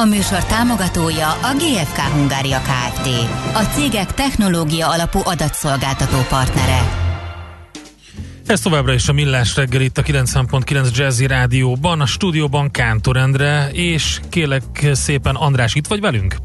[0.00, 3.08] A műsor támogatója a GFK Hungária Kft.
[3.54, 6.78] A cégek technológia alapú adatszolgáltató partnere.
[8.46, 13.68] Ez továbbra is a Millás reggel itt a 90.9 Jazzy Rádióban, a stúdióban Kántor Endre,
[13.72, 16.36] és kérlek szépen András, itt vagy velünk?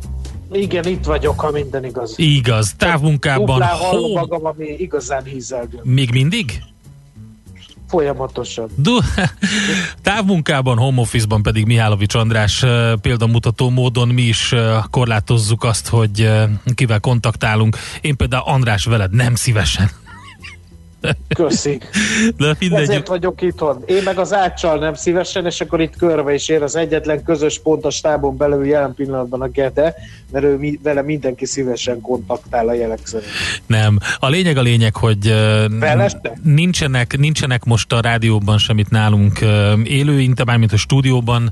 [0.51, 2.13] Igen, itt vagyok, ha minden igaz.
[2.15, 3.45] Igaz, távmunkában.
[3.45, 5.79] Duplán hallom magam, ami igazán hízelgő.
[5.83, 6.61] Még mindig?
[7.93, 8.69] Folyamatosan.
[8.75, 8.97] Du,
[10.01, 12.65] távmunkában, home office-ban pedig Mihálovics András
[13.01, 14.55] példamutató módon mi is
[14.89, 16.29] korlátozzuk azt, hogy
[16.75, 17.77] kivel kontaktálunk.
[18.01, 19.89] Én például András veled nem szívesen.
[21.35, 21.79] Köszi.
[22.37, 22.81] De mindegy.
[22.81, 23.83] Ezért vagyok itthon.
[23.85, 27.59] Én meg az áccsal nem szívesen, és akkor itt körbe is ér az egyetlen közös
[27.59, 29.95] pont a stábon belül jelen pillanatban a Gede,
[30.31, 33.31] mert ő mi, vele mindenki szívesen kontaktál a jelek szerint.
[33.65, 33.99] Nem.
[34.19, 35.27] A lényeg a lényeg, hogy
[35.79, 36.37] Feleste?
[36.43, 39.39] nincsenek, nincsenek most a rádióban semmit nálunk
[39.83, 41.51] élő interjú, mint a stúdióban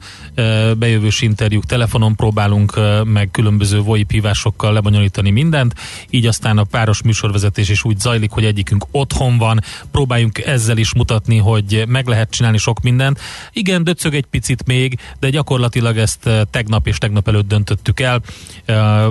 [0.78, 5.74] bejövős interjúk, telefonon próbálunk meg különböző VoIP hívásokkal lebonyolítani mindent,
[6.10, 9.60] így aztán a páros műsorvezetés is úgy zajlik, hogy egyikünk otthon van,
[9.92, 13.20] próbáljunk ezzel is mutatni, hogy meg lehet csinálni sok mindent.
[13.54, 18.22] Igen, döcög egy picit még, de gyakorlatilag ezt tegnap és tegnap előtt döntöttük el,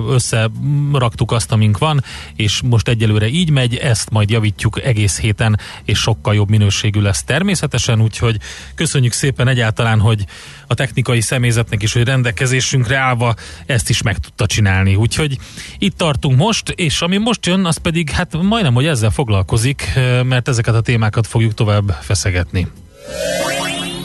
[0.09, 2.03] összeraktuk azt, amink van,
[2.35, 7.23] és most egyelőre így megy, ezt majd javítjuk egész héten, és sokkal jobb minőségű lesz
[7.23, 8.37] természetesen, úgyhogy
[8.75, 10.25] köszönjük szépen egyáltalán, hogy
[10.71, 14.95] a technikai személyzetnek is, hogy rendelkezésünkre állva ezt is meg tudta csinálni.
[14.95, 15.37] Úgyhogy
[15.77, 20.47] itt tartunk most, és ami most jön, az pedig hát majdnem, hogy ezzel foglalkozik, mert
[20.47, 22.67] ezeket a témákat fogjuk tovább feszegetni.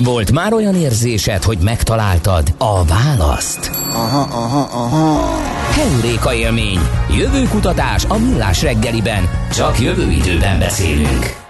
[0.01, 3.71] Volt már olyan érzésed, hogy megtaláltad a választ?
[3.93, 5.41] Aha, aha, aha.
[5.71, 6.81] Heuréka élmény.
[7.19, 9.29] Jövőkutatás a millás reggeliben.
[9.53, 11.46] Csak jövő időben beszélünk.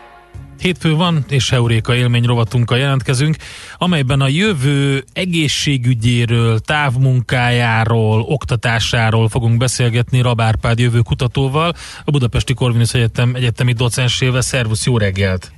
[0.60, 3.36] Hétfő van, és Heuréka élmény rovatunkkal jelentkezünk,
[3.78, 11.72] amelyben a jövő egészségügyéről, távmunkájáról, oktatásáról fogunk beszélgetni Rabárpád jövő kutatóval,
[12.04, 14.40] a Budapesti Korvinusz Egyetem egyetemi docensével.
[14.40, 15.52] Szervusz, jó reggelt!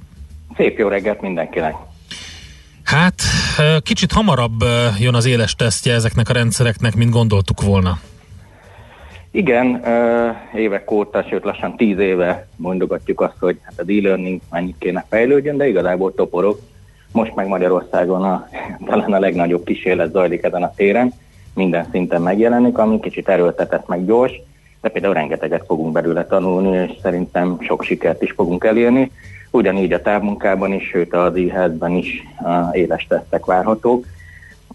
[0.57, 1.75] Szép jó reggelt mindenkinek!
[2.83, 3.23] Hát,
[3.83, 4.65] kicsit hamarabb
[4.99, 7.99] jön az éles tesztje ezeknek a rendszereknek, mint gondoltuk volna.
[9.39, 9.83] Igen,
[10.55, 15.57] évek óta, sőt lassan tíz éve mondogatjuk azt, hogy hát a e-learning mennyit kéne fejlődjön,
[15.57, 16.61] de igazából toporok.
[17.13, 18.49] Most meg Magyarországon a,
[18.87, 21.13] talán a legnagyobb kísérlet zajlik ezen a téren,
[21.55, 24.33] minden szinten megjelenik, ami kicsit erőltetett meg gyors,
[24.81, 29.11] de például rengeteget fogunk belőle tanulni, és szerintem sok sikert is fogunk elérni.
[29.51, 32.23] Ugyanígy a távmunkában is, sőt az e is
[32.73, 34.05] éles tesztek várhatók.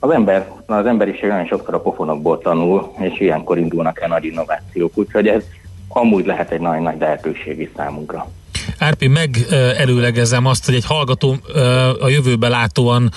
[0.04, 4.98] Az, ember, az emberiség nagyon sokszor a pofonokból tanul, és ilyenkor indulnak el nagy innovációk,
[4.98, 5.44] úgyhogy ez
[5.88, 8.28] amúgy lehet egy nagyon nagy lehetőség is számunkra.
[8.78, 11.36] Árpi, megelőlegezem azt, hogy egy hallgató
[12.00, 13.10] a jövőbe látóan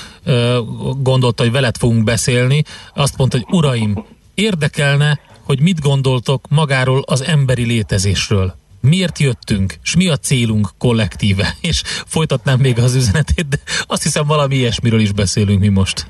[1.02, 2.62] gondolta, hogy veled fogunk beszélni.
[2.94, 4.04] Azt mondta, hogy uraim,
[4.34, 8.54] érdekelne, hogy mit gondoltok magáról az emberi létezésről.
[8.80, 11.54] Miért jöttünk, és mi a célunk kollektíve?
[11.70, 16.06] És folytatnám még az üzenetét, de azt hiszem valami ilyesmiről is beszélünk mi most.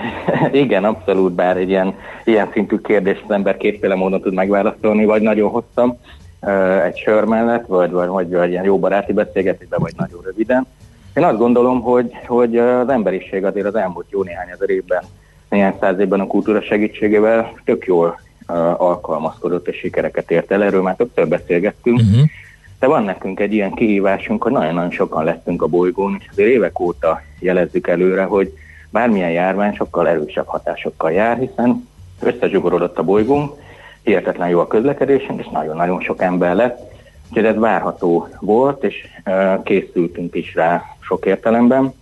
[0.52, 1.94] Igen, abszolút, bár egy ilyen,
[2.24, 5.98] ilyen szintű kérdést az ember kétféle módon tud megválaszolni, vagy nagyon hosszan
[6.84, 10.66] egy sör mellett, vagy, vagy, vagy, vagy ilyen jó baráti beszélgetésben, vagy nagyon röviden.
[11.14, 15.02] Én azt gondolom, hogy, hogy az emberiség azért az elmúlt jó néhány ezer évben,
[15.48, 18.20] néhány száz évben a kultúra segítségével tök jól
[18.76, 20.62] alkalmazkodott és sikereket ért el.
[20.62, 21.98] Erről már többször beszélgettünk.
[21.98, 22.28] Uh-huh.
[22.78, 26.80] De van nekünk egy ilyen kihívásunk, hogy nagyon-nagyon sokan leszünk a bolygón, és azért évek
[26.80, 28.52] óta jelezzük előre, hogy
[28.90, 31.88] bármilyen járvány sokkal erősebb hatásokkal jár, hiszen
[32.20, 33.52] összezsugorodott a bolygónk,
[34.02, 36.92] hihetetlen jó a közlekedésünk, és nagyon-nagyon sok ember lett,
[37.28, 39.06] úgyhogy ez várható volt, és
[39.64, 41.92] készültünk is rá sok értelemben.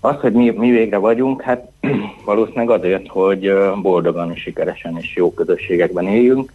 [0.00, 1.70] Az, hogy mi, mi végre vagyunk, hát
[2.24, 3.52] valószínűleg azért, hogy
[3.82, 6.52] boldogan sikeresen és jó közösségekben éljünk,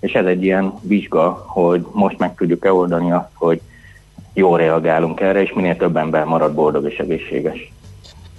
[0.00, 3.60] és ez egy ilyen vizsga, hogy most meg tudjuk-e oldani azt, hogy
[4.32, 7.72] jól reagálunk erre, és minél több ember marad boldog és egészséges.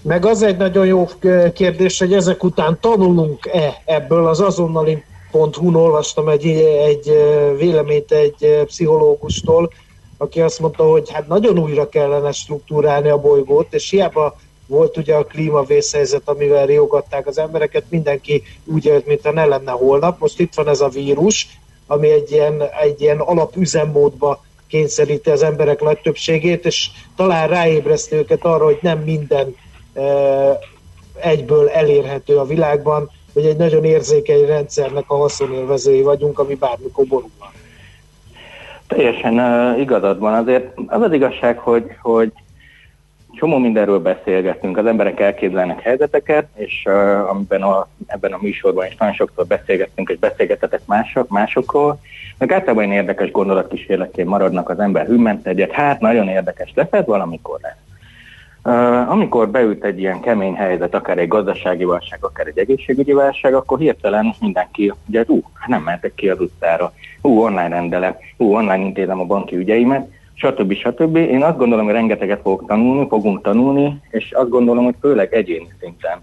[0.07, 1.07] Meg az egy nagyon jó
[1.54, 6.46] kérdés, hogy ezek után tanulunk-e ebből az azonnali hu olvastam egy,
[6.88, 7.12] egy
[7.57, 9.72] véleményt egy pszichológustól,
[10.18, 14.38] aki azt mondta, hogy hát nagyon újra kellene struktúrálni a bolygót, és hiába
[14.68, 20.19] volt ugye a klímavészhelyzet, amivel riogatták az embereket, mindenki úgy élt, mintha ne lenne holnap.
[20.19, 21.48] Most itt van ez a vírus,
[21.88, 28.46] ami egy ilyen, egy ilyen alapüzemmódba kényszeríti az emberek nagy többségét, és talán ráébreszti őket
[28.46, 29.56] arra, hogy nem minden
[31.21, 37.53] egyből elérhető a világban, hogy egy nagyon érzékeny rendszernek a haszonélvezői vagyunk, ami bármikor borulhat.
[38.88, 40.33] Teljesen uh, igazad van.
[40.33, 42.31] Azért az az igazság, hogy, hogy
[43.33, 48.95] csomó mindenről beszélgetünk, az emberek elképzelnek helyzeteket, és uh, amiben a, ebben a műsorban is
[48.95, 52.00] nagyon sokszor beszélgettünk, és beszélgetetek mások, másokról,
[52.38, 57.59] meg általában érdekes gondolatkísérletként maradnak az ember hűment egyet, hát nagyon érdekes lesz, ez valamikor
[57.62, 57.85] lesz.
[59.08, 63.80] Amikor beült egy ilyen kemény helyzet, akár egy gazdasági válság, akár egy egészségügyi válság, akkor
[63.80, 69.20] hirtelen mindenki, ugye, ú, nem mehetek ki az utcára, ú, online rendelek, ú, online intézem
[69.20, 70.74] a banki ügyeimet, stb.
[70.74, 71.16] stb.
[71.16, 75.68] Én azt gondolom, hogy rengeteget fogok tanulni, fogunk tanulni, és azt gondolom, hogy főleg egyéni
[75.80, 76.22] szinten.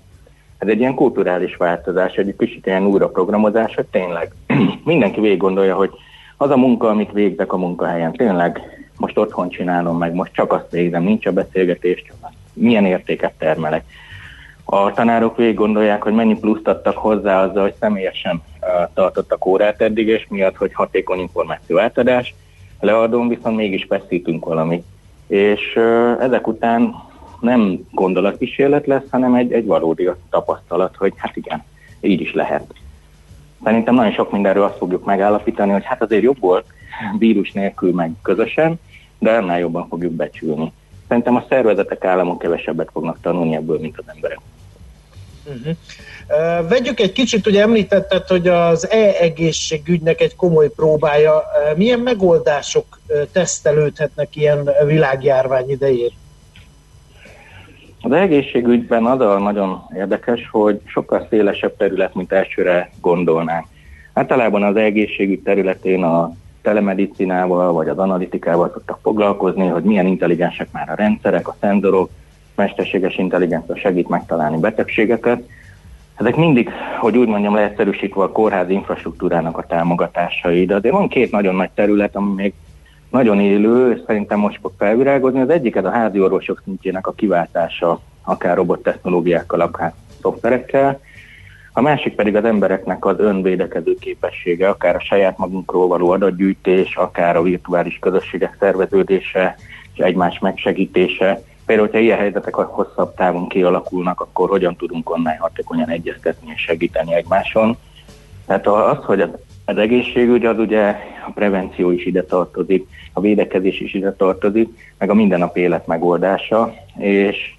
[0.58, 4.32] Ez egy ilyen kulturális változás, egy kicsit ilyen újraprogramozás, hogy tényleg
[4.84, 5.90] mindenki végig gondolja, hogy
[6.36, 8.71] az a munka, amit végzek a munkahelyen, tényleg
[9.02, 13.32] most otthon csinálom meg, most csak azt végzem, nincs a beszélgetés, csak azt, milyen értéket
[13.38, 13.84] termelek.
[14.64, 18.42] A tanárok végig gondolják, hogy mennyi pluszt adtak hozzá azzal, hogy személyesen
[18.94, 22.34] tartottak órát eddig, és miatt, hogy hatékony információ átadás,
[22.80, 24.84] leadón viszont mégis veszítünk valamit.
[25.26, 25.78] És
[26.20, 26.94] ezek után
[27.40, 31.64] nem gondolatkísérlet lesz, hanem egy, egy valódi tapasztalat, hogy hát igen,
[32.00, 32.74] így is lehet.
[33.64, 36.64] Szerintem nagyon sok mindenről azt fogjuk megállapítani, hogy hát azért jobb volt
[37.18, 38.80] vírus nélkül meg közösen,
[39.22, 40.72] de annál jobban fogjuk becsülni.
[41.08, 44.38] Szerintem a szervezetek, államok kevesebbet fognak tanulni ebből, mint az emberek.
[45.44, 45.76] Uh-huh.
[46.28, 51.36] Uh, vegyük egy kicsit, ugye említetted, hogy az e-egészségügynek egy komoly próbája.
[51.36, 56.12] Uh, milyen megoldások uh, tesztelődhetnek ilyen világjárvány idején?
[58.00, 63.66] Az egészségügyben az a nagyon érdekes, hogy sokkal szélesebb terület, mint elsőre gondolnánk.
[64.12, 66.32] Általában az egészségügy területén a
[66.62, 72.10] telemedicinával vagy az analitikával szoktak foglalkozni, hogy milyen intelligensek már a rendszerek, a szenzorok,
[72.54, 75.42] mesterséges intelligencia segít megtalálni betegségeket.
[76.14, 76.70] Ezek mindig,
[77.00, 81.70] hogy úgy mondjam, leegyszerűsítve a kórházi infrastruktúrának a támogatásai, de azért van két nagyon nagy
[81.74, 82.54] terület, ami még
[83.10, 85.40] nagyon élő, és szerintem most fog felvirágozni.
[85.40, 91.00] Az egyik ez a házi orvosok szintjének a kiváltása, akár robottechnológiákkal, akár szoftverekkel,
[91.72, 97.36] a másik pedig az embereknek az önvédekező képessége, akár a saját magunkról való adatgyűjtés, akár
[97.36, 99.56] a virtuális közösségek szerveződése
[99.94, 101.42] és egymás megsegítése.
[101.66, 107.14] Például, hogyha ilyen helyzetek hosszabb távon kialakulnak, akkor hogyan tudunk onnan hatékonyan egyeztetni és segíteni
[107.14, 107.76] egymáson.
[108.46, 109.20] Tehát az, hogy
[109.64, 110.96] az egészségügy, az ugye
[111.26, 116.74] a prevenció is ide tartozik, a védekezés is ide tartozik, meg a mindennapi élet megoldása,
[116.98, 117.54] és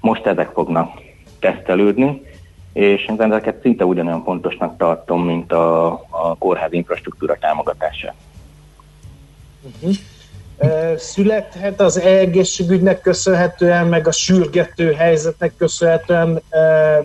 [0.00, 0.90] most ezek fognak
[1.38, 2.22] tesztelődni,
[2.74, 8.14] és én ezeket szinte ugyanolyan fontosnak tartom, mint a, a kórházi infrastruktúra támogatása.
[9.62, 9.94] Uh-huh.
[10.96, 16.40] Születhet az egészségügynek köszönhetően, meg a sürgető helyzetnek köszönhetően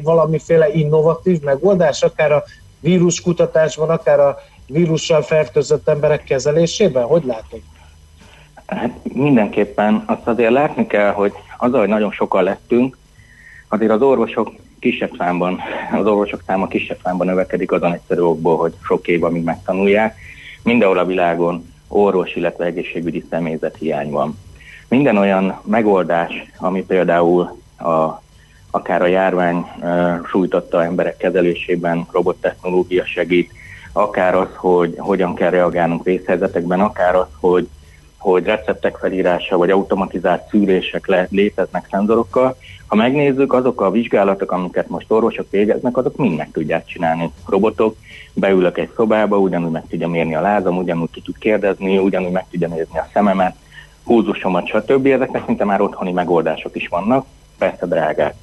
[0.03, 2.43] valamiféle innovatív megoldás, akár a
[2.79, 4.37] víruskutatásban, akár a
[4.67, 7.03] vírussal fertőzött emberek kezelésében?
[7.03, 7.59] Hogy látod?
[8.65, 12.97] Hát mindenképpen azt azért látni kell, hogy az, hogy nagyon sokan lettünk,
[13.67, 15.59] azért az orvosok kisebb számban,
[15.91, 20.17] az orvosok száma kisebb számban növekedik azon egyszerű okból, hogy sok év, amíg megtanulják.
[20.63, 24.37] Mindenhol a világon orvos, illetve egészségügyi személyzet hiány van.
[24.87, 28.21] Minden olyan megoldás, ami például a,
[28.71, 33.51] akár a járvány uh, sújtotta emberek kezelésében robottechnológia segít,
[33.91, 37.67] akár az, hogy hogyan kell reagálnunk vészhelyzetekben, akár az, hogy
[38.19, 42.57] hogy receptek felírása vagy automatizált szűrések le, léteznek szenzorokkal.
[42.87, 47.31] Ha megnézzük, azok a vizsgálatok, amiket most orvosok végeznek, azok mind meg tudják csinálni.
[47.47, 47.95] Robotok,
[48.33, 52.45] beülök egy szobába, ugyanúgy meg tudja mérni a lázam, ugyanúgy ki tud kérdezni, ugyanúgy meg
[52.51, 53.55] tudja nézni a szememet,
[54.03, 55.05] húzusomat, stb.
[55.05, 57.25] Ezeknek szinte már otthoni megoldások is vannak,
[57.57, 58.35] persze drágák.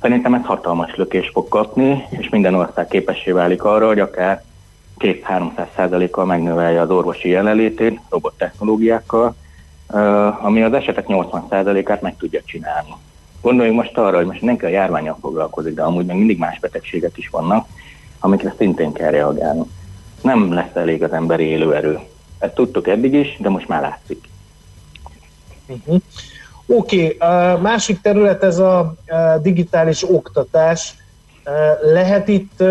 [0.00, 4.42] Szerintem ez hatalmas lökés fog kapni, és minden ország képessé válik arra, hogy akár
[4.98, 9.34] 2-300 százalékkal megnövelje az orvosi jelenlétét robottechnológiákkal,
[10.40, 12.94] ami az esetek 80 százalékát meg tudja csinálni.
[13.40, 17.18] Gondoljunk most arra, hogy most mindenki a járványal foglalkozik, de amúgy még mindig más betegségek
[17.18, 17.66] is vannak,
[18.20, 19.62] amikre szintén kell reagálni.
[20.22, 21.98] Nem lesz elég az emberi élőerő.
[22.38, 24.28] Ezt tudtuk eddig is, de most már látszik.
[25.66, 26.00] Uh-huh.
[26.66, 27.60] Oké, okay.
[27.60, 28.94] másik terület ez a
[29.42, 30.94] digitális oktatás.
[31.92, 32.62] Lehet itt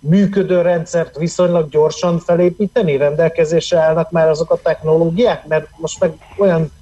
[0.00, 2.96] működő rendszert viszonylag gyorsan felépíteni?
[2.96, 5.46] Rendelkezésre állnak már azok a technológiák?
[5.46, 6.72] Mert most meg olyan,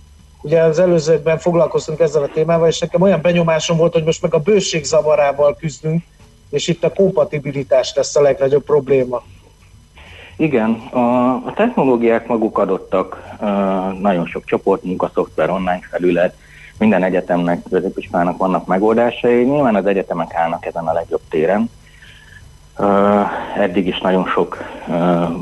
[0.43, 4.35] ugye az előzőkben foglalkoztunk ezzel a témával, és nekem olyan benyomásom volt, hogy most meg
[4.35, 6.03] a bőség zavarával küzdünk,
[6.51, 9.23] és itt a kompatibilitás lesz a legnagyobb probléma.
[10.37, 13.23] Igen, a, a technológiák maguk adottak,
[14.01, 14.83] nagyon sok csoport,
[15.15, 16.35] szoftver, online felület,
[16.79, 21.71] minden egyetemnek, középiskolának vannak megoldásai, nyilván az egyetemek állnak ezen a legjobb téren.
[23.57, 24.65] Eddig is nagyon sok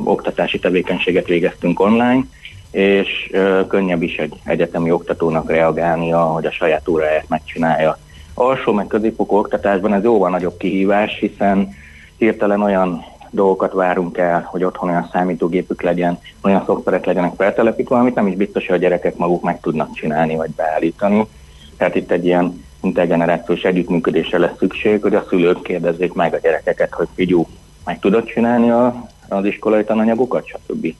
[0.04, 2.24] oktatási tevékenységet végeztünk online,
[2.70, 3.30] és
[3.68, 7.98] könnyebb is egy egyetemi oktatónak reagálnia, hogy a saját óráját megcsinálja.
[8.34, 11.68] Alsó meg középfokú oktatásban ez jóval nagyobb kihívás, hiszen
[12.16, 18.14] hirtelen olyan dolgokat várunk el, hogy otthon olyan számítógépük legyen, olyan szoftverek legyenek feltelepítve, amit
[18.14, 21.26] nem is biztos, hogy a gyerekek maguk meg tudnak csinálni vagy beállítani.
[21.76, 26.92] Tehát itt egy ilyen intergenerációs együttműködésre lesz szükség, hogy a szülők kérdezzék meg a gyerekeket,
[26.92, 27.46] hogy figyú,
[27.84, 30.94] meg tudod csinálni a, az iskolai tananyagokat, stb.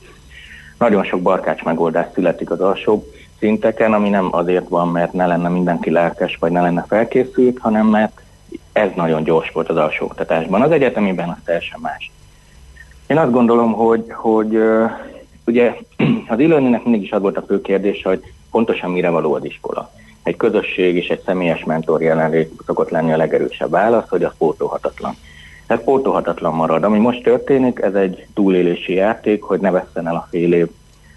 [0.79, 5.49] Nagyon sok barkács megoldás születik az alsóbb szinteken, ami nem azért van, mert ne lenne
[5.49, 8.21] mindenki lelkes, vagy ne lenne felkészült, hanem mert
[8.73, 10.63] ez nagyon gyors volt az alsóoktatásban.
[10.63, 12.11] Az egyetemiben az teljesen más.
[13.07, 14.59] Én azt gondolom, hogy, hogy
[15.45, 15.75] ugye
[16.29, 19.91] az e mindig is az volt a fő kérdés, hogy pontosan mire való az iskola.
[20.27, 25.17] Egy közösség és egy személyes mentor jelenlét szokott lenni a legerősebb válasz, hogy az pótolhatatlan.
[25.67, 26.85] Ez pótolhatatlan marad.
[26.85, 30.69] Ami most történik, ez egy túlélési játék, hogy ne vesszen el a fél év,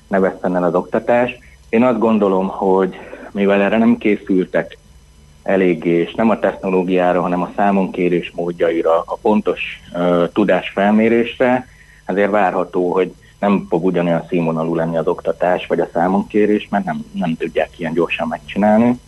[0.07, 1.37] ne vesszen el az oktatás.
[1.69, 2.95] Én azt gondolom, hogy
[3.31, 4.77] mivel erre nem készültek
[5.43, 9.61] eléggé, és nem a technológiára, hanem a számonkérés módjaira, a pontos
[9.93, 11.67] uh, tudás felmérésre,
[12.05, 17.05] ezért várható, hogy nem fog ugyanolyan színvonalú lenni az oktatás vagy a számonkérés, mert nem,
[17.13, 19.00] nem tudják ilyen gyorsan megcsinálni.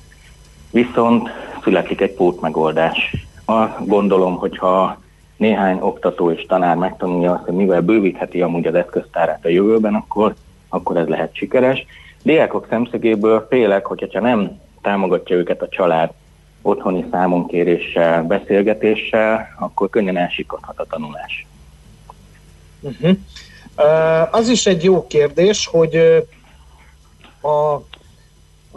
[0.72, 1.30] Viszont
[1.64, 3.16] születik egy pótmegoldás.
[3.46, 5.00] A, gondolom, hogyha
[5.38, 10.36] néhány oktató és tanár megtanulja azt, hogy mivel bővítheti amúgy az eszköztárát a jövőben, akkor,
[10.70, 11.86] akkor ez lehet sikeres.
[12.24, 16.12] Diákok szemszögéből félek, hogyha nem támogatja őket a család
[16.62, 21.46] otthoni számonkéréssel, beszélgetéssel, akkor könnyen elsikadhat a tanulás.
[22.82, 23.18] Uh-huh.
[24.32, 25.96] Az is egy jó kérdés, hogy
[27.42, 27.74] a,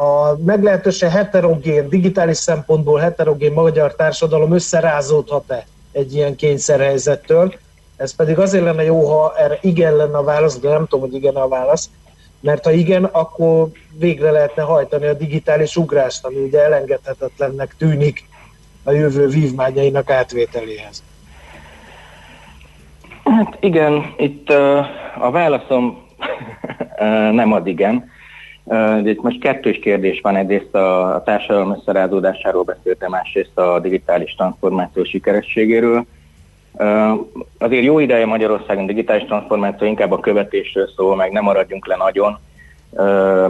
[0.03, 7.55] a meglehetősen heterogén, digitális szempontból heterogén magyar társadalom összerázódhat-e egy ilyen kényszerhelyzettől.
[7.97, 11.15] Ez pedig azért lenne jó, ha erre igen lenne a válasz, de nem tudom, hogy
[11.15, 11.91] igen a válasz,
[12.41, 18.29] mert ha igen, akkor végre lehetne hajtani a digitális ugrást, ami ugye elengedhetetlennek tűnik
[18.83, 21.03] a jövő vívmányainak átvételéhez.
[23.25, 24.50] Hát igen, itt
[25.19, 26.02] a válaszom
[27.40, 28.11] nem ad igen.
[29.04, 36.04] Itt most kettős kérdés van, egyrészt a, társadalom összerázódásáról beszéltem, másrészt a digitális transformáció sikerességéről.
[37.59, 42.38] Azért jó ideje Magyarországon digitális transformáció inkább a követésről szól, meg nem maradjunk le nagyon,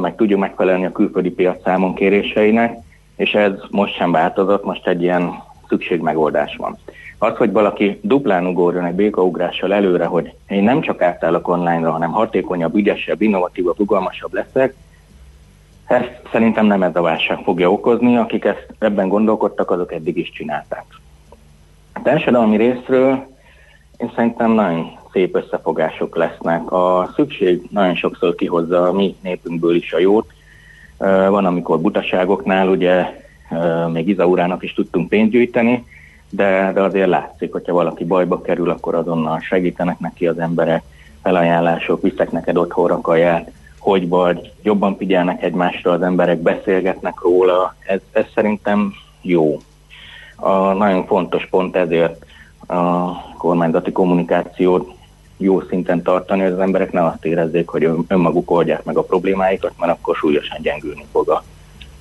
[0.00, 2.76] meg tudjuk megfelelni a külföldi piac számon kéréseinek,
[3.16, 6.78] és ez most sem változott, most egy ilyen szükségmegoldás van.
[7.24, 12.12] Az, hogy valaki duplán ugorjon egy békaugrással előre, hogy én nem csak átállok online-ra, hanem
[12.12, 14.74] hatékonyabb, ügyesebb, innovatívabb, rugalmasabb leszek,
[15.86, 20.30] ezt szerintem nem ez a válság fogja okozni, akik ezt ebben gondolkodtak, azok eddig is
[20.30, 20.84] csinálták.
[21.92, 23.26] A társadalmi részről
[23.96, 26.72] én szerintem nagyon szép összefogások lesznek.
[26.72, 30.32] A szükség nagyon sokszor kihozza a mi népünkből is a jót.
[31.28, 33.22] Van, amikor butaságoknál ugye
[33.92, 35.84] még Izaurának is tudtunk pénzt gyűjteni,
[36.36, 40.82] de, de azért látszik, hogyha valaki bajba kerül, akkor azonnal segítenek neki az emberek,
[41.22, 48.00] felajánlások, viszek neked otthonra kaját, hogy vagy, jobban figyelnek egymásra az emberek, beszélgetnek róla, ez,
[48.12, 49.60] ez szerintem jó.
[50.36, 52.24] A nagyon fontos pont ezért
[52.66, 54.92] a kormányzati kommunikációt
[55.36, 59.72] jó szinten tartani, hogy az emberek ne azt érezzék, hogy önmaguk oldják meg a problémáikat,
[59.78, 61.44] mert akkor súlyosan gyengülni fog a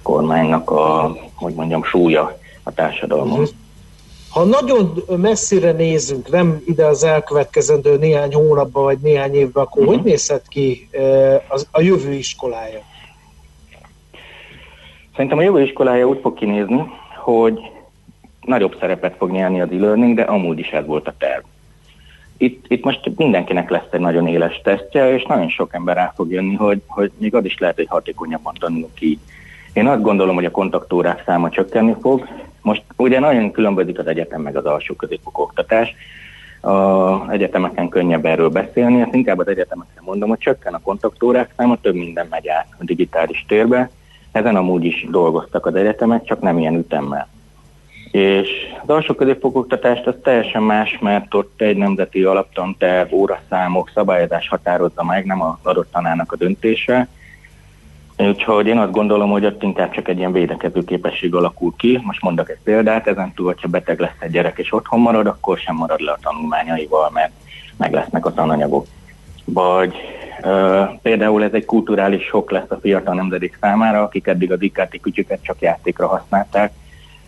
[0.02, 3.40] kormánynak a, hogy mondjam, súlya a társadalmon.
[3.40, 3.63] Uh-huh.
[4.34, 9.96] Ha nagyon messzire nézünk, nem ide az elkövetkezendő néhány hónapban vagy néhány évben, akkor uh-huh.
[9.96, 10.90] hogy nézhet ki
[11.48, 12.80] az, a jövő iskolája?
[15.16, 16.84] Szerintem a jövő iskolája úgy fog kinézni,
[17.24, 17.60] hogy
[18.42, 21.44] nagyobb szerepet fog nyerni az e-learning, de amúgy is ez volt a terv.
[22.38, 26.32] Itt, itt most mindenkinek lesz egy nagyon éles tesztje, és nagyon sok ember rá fog
[26.32, 29.20] jönni, hogy, hogy még az is lehet, hogy hatékonyabban tanulunk ki.
[29.74, 32.28] Én azt gondolom, hogy a kontaktórák száma csökkenni fog,
[32.64, 35.96] most ugye nagyon különbözik az egyetem meg az alsó középfokú oktatás.
[36.62, 41.78] A egyetemeken könnyebb erről beszélni, ezt inkább az egyetemeken mondom, hogy csökken a kontaktórák száma,
[41.82, 43.90] több minden megy át a digitális térbe.
[44.32, 47.28] Ezen amúgy is dolgoztak az egyetemek, csak nem ilyen ütemmel.
[48.12, 48.50] És
[48.82, 55.26] az alsó középfokú az teljesen más, mert ott egy nemzeti alaptanterv, óraszámok, szabályozás határozza meg,
[55.26, 57.08] nem az adott tanárnak a döntése
[58.18, 62.00] Úgyhogy én azt gondolom, hogy ott inkább csak egy ilyen védekező képesség alakul ki.
[62.04, 65.58] Most mondok egy példát, ezen túl, hogyha beteg lesz egy gyerek és otthon marad, akkor
[65.58, 67.32] sem marad le a tanulmányaival, mert
[67.78, 68.86] meg lesznek a tananyagok.
[69.46, 69.96] vagy
[70.44, 75.00] uh, például ez egy kulturális sok lesz a fiatal nemzedék számára, akik eddig a IKT
[75.02, 76.74] kütyüket csak játékra használták,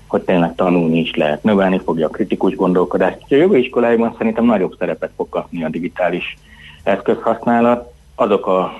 [0.07, 3.17] hogy tényleg tanulni is lehet, növelni fogja a kritikus gondolkodást.
[3.29, 6.37] A jövő iskoláiban szerintem nagyobb szerepet fog kapni a digitális
[6.83, 7.93] eszközhasználat.
[8.15, 8.71] Azok a,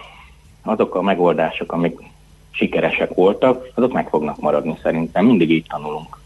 [0.66, 2.00] azok a megoldások, amik
[2.52, 5.26] sikeresek voltak, azok meg fognak maradni szerintem.
[5.26, 6.20] Mindig így tanulunk.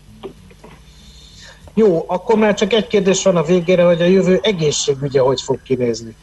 [1.74, 5.62] Jó, akkor már csak egy kérdés van a végére, hogy a jövő egészségügye hogy fog
[5.62, 6.15] kinézni.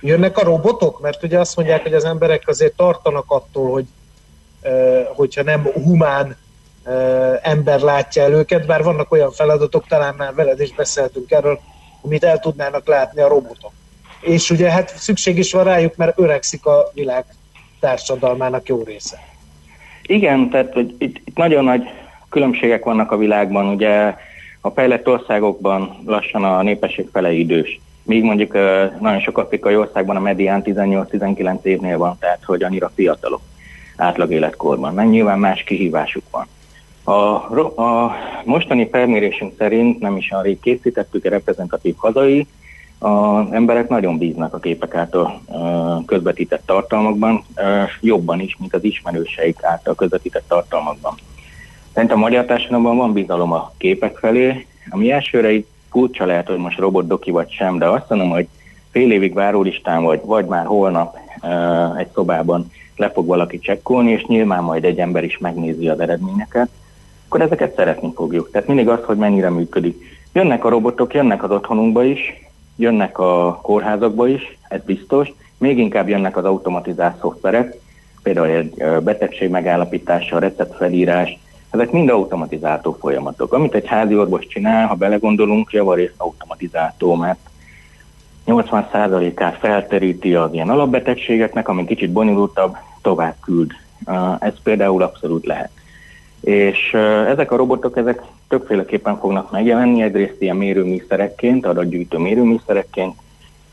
[0.00, 1.00] Jönnek a robotok?
[1.00, 3.84] Mert ugye azt mondják, hogy az emberek azért tartanak attól, hogy
[5.14, 6.36] hogyha nem humán
[7.42, 11.60] ember látja el őket, bár vannak olyan feladatok, talán már veled is beszéltünk erről,
[12.02, 13.72] amit el tudnának látni a robotok.
[14.20, 17.24] És ugye hát szükség is van rájuk, mert öregszik a világ
[17.80, 19.18] társadalmának jó része.
[20.02, 21.82] Igen, tehát hogy itt, itt nagyon nagy
[22.28, 23.68] különbségek vannak a világban.
[23.74, 24.14] Ugye
[24.60, 27.80] a fejlett országokban lassan a népesség fele idős.
[28.02, 28.52] Míg mondjuk
[29.00, 33.40] nagyon sok afrikai országban a medián 18-19 évnél van, tehát hogy annyira fiatalok
[33.96, 34.94] átlag életkorban.
[34.94, 36.46] Meg nyilván más kihívásuk van.
[37.04, 42.46] A, a mostani felmérésünk szerint nem is arra készítettük egy reprezentatív hazai,
[43.02, 45.40] az emberek nagyon bíznak a képek által
[46.06, 47.44] közvetített tartalmakban,
[48.00, 51.14] jobban is, mint az ismerőseik által közvetített tartalmakban.
[51.94, 56.56] Szerintem a magyar társadalomban van bizalom a képek felé, ami elsőre így furcsa lehet, hogy
[56.56, 58.46] most robot doki vagy sem, de azt mondom, hogy
[58.90, 61.16] fél évig várólistán vagy, vagy már holnap
[61.96, 66.68] egy szobában le fog valaki csekkolni, és nyilván majd egy ember is megnézi az eredményeket,
[67.26, 68.50] akkor ezeket szeretni fogjuk.
[68.50, 70.18] Tehát mindig az, hogy mennyire működik.
[70.32, 72.49] Jönnek a robotok, jönnek az otthonunkba is,
[72.80, 77.76] jönnek a kórházakba is, ez biztos, még inkább jönnek az automatizált szoftverek,
[78.22, 81.38] például egy betegség megállapítása, receptfelírás,
[81.70, 83.52] ezek mind automatizáltó folyamatok.
[83.52, 87.38] Amit egy házi orvos csinál, ha belegondolunk, javarészt automatizáltó, mert
[88.46, 93.70] 80%-át felteríti az ilyen alapbetegségeknek, ami kicsit bonyolultabb, tovább küld.
[94.38, 95.70] Ez például abszolút lehet.
[96.40, 96.94] És
[97.28, 103.14] ezek a robotok, ezek többféleképpen fognak megjelenni, egyrészt ilyen mérőműszerekként, adatgyűjtő mérőműszerekként,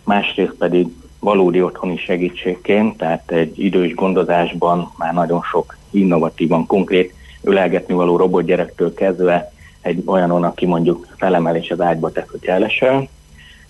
[0.03, 0.88] másrészt pedig
[1.19, 8.93] valódi otthoni segítségként, tehát egy idős gondozásban már nagyon sok innovatívan, konkrét ölelgetni való robotgyerektől
[8.93, 9.51] kezdve
[9.82, 13.08] egy olyanon, aki mondjuk felemel és az ágyba tesz, hogy elesel.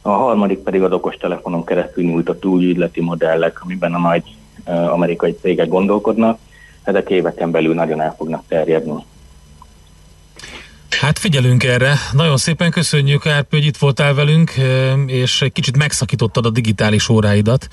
[0.02, 4.24] A harmadik pedig az okostelefonon keresztül nyújtott új üzleti modellek, amiben a nagy
[4.90, 6.40] amerikai cégek gondolkodnak,
[6.88, 9.06] ezek éveken belül nagyon el fognak terjedni.
[11.00, 11.94] Hát figyelünk erre.
[12.12, 14.54] Nagyon szépen köszönjük, Árp, hogy itt voltál velünk,
[15.06, 17.68] és egy kicsit megszakítottad a digitális óráidat.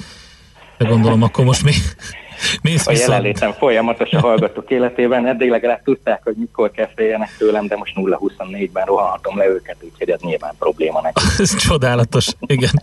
[0.78, 1.74] De gondolom, akkor most még
[2.62, 5.26] Mész a jelenlétem folyamatos a hallgatók életében.
[5.26, 10.10] Eddig legalább tudták, hogy mikor kell féljenek tőlem, de most 0-24-ben rohanhatom le őket, úgyhogy
[10.10, 11.24] ez nyilván probléma nekem.
[11.38, 12.82] ez csodálatos, igen.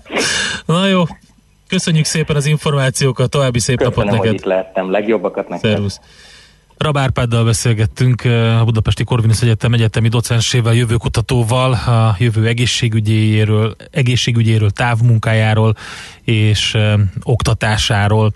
[0.66, 1.04] Na jó,
[1.72, 4.30] köszönjük szépen az információkat, további szép Köszönöm, napot neked.
[4.30, 5.72] hogy itt lehettem, legjobbakat neked.
[5.72, 6.00] Szervusz.
[6.78, 8.22] Rabárpáddal beszélgettünk,
[8.60, 15.74] a Budapesti Korvinusz Egyetem egyetemi docensével, jövőkutatóval, a jövő egészségügyéről, egészségügyéről, távmunkájáról
[16.24, 18.34] és ö, oktatásáról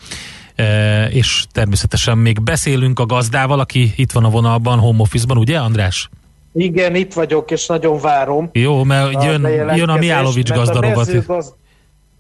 [1.10, 6.10] és természetesen még beszélünk a gazdával, aki itt van a vonalban, home office-ban, ugye András?
[6.54, 8.50] Igen, itt vagyok, és nagyon várom.
[8.54, 11.10] Jó, mert jön, jön a Miálovics gazdarovat.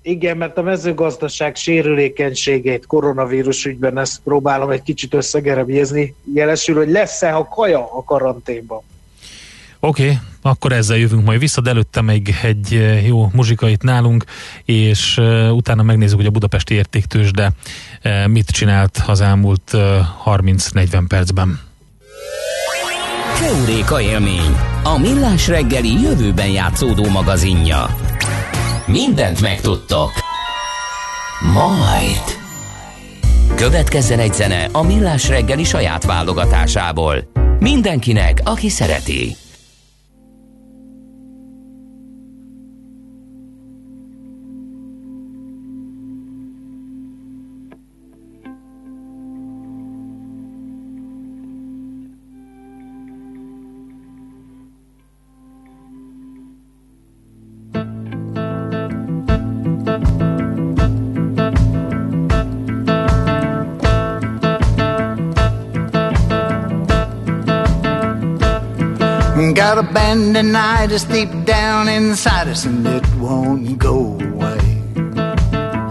[0.07, 6.15] Igen, mert a mezőgazdaság sérülékenységét koronavírus ügyben ezt próbálom egy kicsit összegerebjezni.
[6.33, 8.81] Jelesül, hogy lesz-e a kaja a karanténban?
[9.79, 13.81] Oké, okay, akkor ezzel jövünk majd vissza, de előtte még egy eh, jó muzsika itt
[13.81, 14.23] nálunk,
[14.65, 17.51] és uh, utána megnézzük, hogy a budapesti értéktős, de
[18.03, 19.81] uh, mit csinált az elmúlt uh,
[20.25, 21.59] 30-40 percben.
[23.39, 28.14] Keuréka élmény, a millás reggeli jövőben játszódó magazinja.
[28.87, 30.11] Mindent megtudtok.
[31.53, 32.23] Majd.
[33.55, 37.17] Következzen egy zene a millás reggeli saját válogatásából.
[37.59, 39.35] Mindenkinek, aki szereti.
[69.75, 74.57] Got a bandinitis deep down inside us and it won't go away.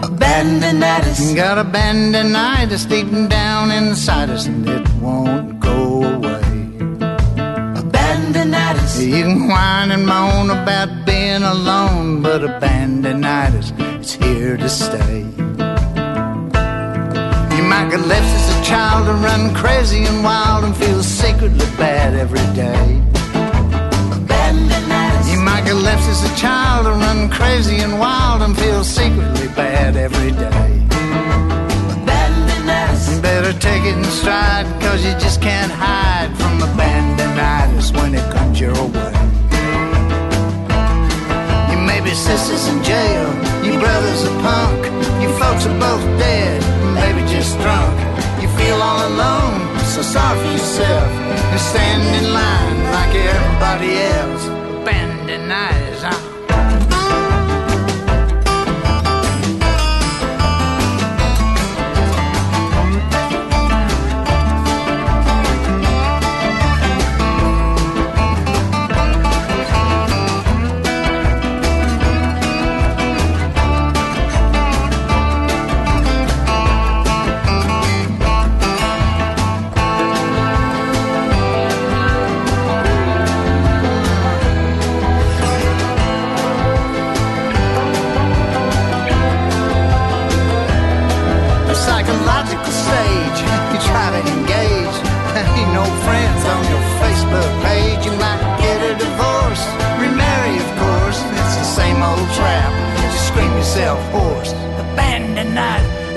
[0.01, 1.35] A bandinitis.
[1.35, 6.41] Got a bandinitis deep down inside us and it won't go away.
[7.79, 9.05] A bandinitis.
[9.05, 13.69] You can whine and moan about being alone, but a bandinitis
[14.01, 15.21] is here to stay.
[17.69, 22.39] Michael left as a child and run crazy and wild and feels secretly bad every
[22.55, 23.14] day.
[25.65, 29.95] He Michael left as a child and run crazy and wild and feels secretly bad
[29.95, 30.85] every day.
[33.09, 38.23] You better take it in stride, cause you just can't hide from abandonitis when it
[38.31, 39.15] comes your way.
[41.71, 43.25] You may be sisters in jail,
[43.65, 44.85] your brother's a punk,
[45.19, 46.61] your folks are both dead,
[46.93, 47.97] maybe just drunk.
[48.39, 51.09] You feel all alone, so sorry for yourself,
[51.51, 56.03] and stand in line like everybody else abandoned eyes.
[56.03, 56.34] I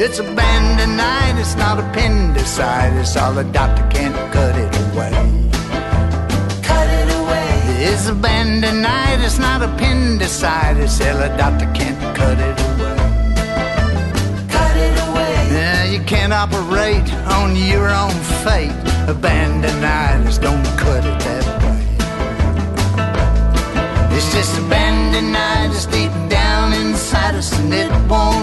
[0.09, 1.39] It's abandonite.
[1.39, 3.15] It's not appendicitis.
[3.19, 5.13] All the doctor can't cut it away.
[6.63, 7.51] Cut it away.
[7.85, 9.23] It's abandonite.
[9.23, 10.99] It's not appendicitis.
[10.99, 12.97] Hell, a doctor can't cut it away.
[14.49, 15.35] Cut it away.
[15.53, 18.73] Yeah, you can't operate on your own fate.
[19.11, 21.81] A Abandonitis don't cut it that way.
[24.17, 28.38] It's just a abandonitis deep down inside us and it won't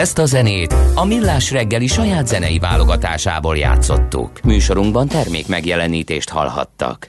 [0.00, 4.40] Ezt a zenét a Millás reggeli saját zenei válogatásából játszottuk.
[4.42, 7.08] Műsorunkban termék megjelenítést hallhattak.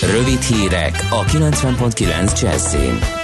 [0.00, 3.17] Rövid hírek a 90.9 Jazzin.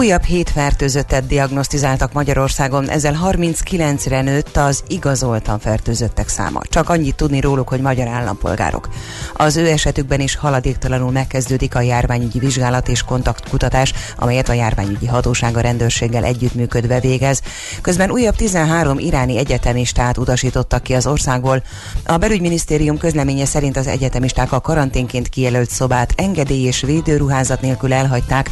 [0.00, 6.60] Újabb hét fertőzöttet diagnosztizáltak Magyarországon, ezzel 39-re nőtt az igazoltan fertőzöttek száma.
[6.64, 8.88] Csak annyit tudni róluk, hogy magyar állampolgárok.
[9.34, 15.56] Az ő esetükben is haladéktalanul megkezdődik a járványügyi vizsgálat és kontaktkutatás, amelyet a járványügyi hatóság
[15.56, 17.42] a rendőrséggel együttműködve végez.
[17.82, 21.62] Közben újabb 13 iráni egyetemistát utasítottak ki az országból.
[22.04, 28.50] A belügyminisztérium közleménye szerint az egyetemisták a karanténként kijelölt szobát engedély és védőruházat nélkül elhagyták,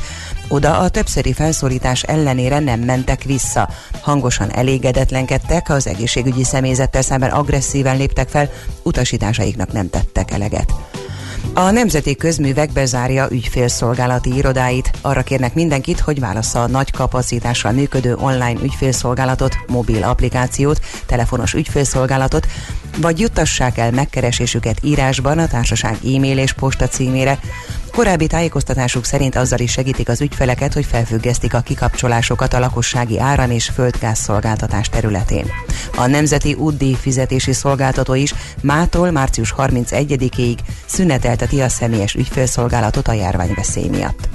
[0.49, 3.69] oda a többszöri felszólítás ellenére nem mentek vissza.
[4.01, 8.51] Hangosan elégedetlenkedtek, az egészségügyi személyzettel szemben agresszíven léptek fel,
[8.83, 10.73] utasításaiknak nem tettek eleget.
[11.55, 14.91] A Nemzeti Közművek bezárja ügyfélszolgálati irodáit.
[15.01, 22.47] Arra kérnek mindenkit, hogy válassza a nagy kapacitással működő online ügyfélszolgálatot, mobil applikációt, telefonos ügyfélszolgálatot,
[23.01, 27.39] vagy juttassák el megkeresésüket írásban a társaság e-mail és posta címére.
[27.93, 33.51] Korábbi tájékoztatásuk szerint azzal is segítik az ügyfeleket, hogy felfüggesztik a kikapcsolásokat a lakossági áram
[33.51, 35.47] és földgáz szolgáltatás területén.
[35.97, 43.89] A Nemzeti Útdíj fizetési szolgáltató is mától március 31-ig szünetelteti a személyes ügyfélszolgálatot a járványveszély
[43.89, 44.29] miatt.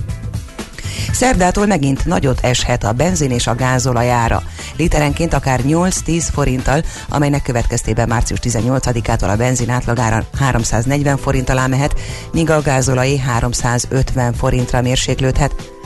[1.11, 4.43] Szerdától megint nagyot eshet a benzin és a gázolaj ára.
[4.77, 11.99] Literenként akár 8-10 forinttal, amelynek következtében március 18-ától a benzin átlagára 340 forint alá mehet,
[12.31, 15.81] míg a gázolaj 350 forintra mérséklődhet.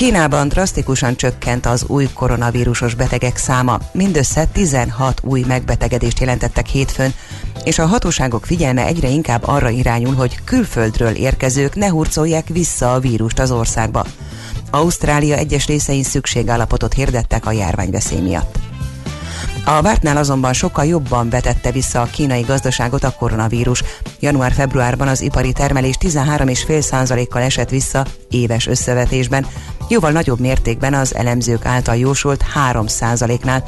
[0.00, 3.78] Kínában drasztikusan csökkent az új koronavírusos betegek száma.
[3.92, 7.14] Mindössze 16 új megbetegedést jelentettek hétfőn,
[7.64, 12.98] és a hatóságok figyelme egyre inkább arra irányul, hogy külföldről érkezők ne hurcolják vissza a
[12.98, 14.06] vírust az országba.
[14.70, 18.69] Ausztrália egyes részein szükségállapotot hirdettek a járványveszély miatt.
[19.64, 23.82] A vártnál azonban sokkal jobban vetette vissza a kínai gazdaságot a koronavírus.
[24.20, 29.46] Január-februárban az ipari termelés 13,5%-kal esett vissza éves összevetésben,
[29.88, 33.64] jóval nagyobb mértékben az elemzők által jósolt 3%-nál.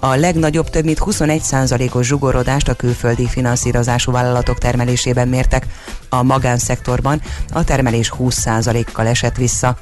[0.00, 5.66] A legnagyobb több mint 21%-os zsugorodást a külföldi finanszírozású vállalatok termelésében mértek.
[6.08, 9.76] A magánszektorban a termelés 20%-kal esett vissza.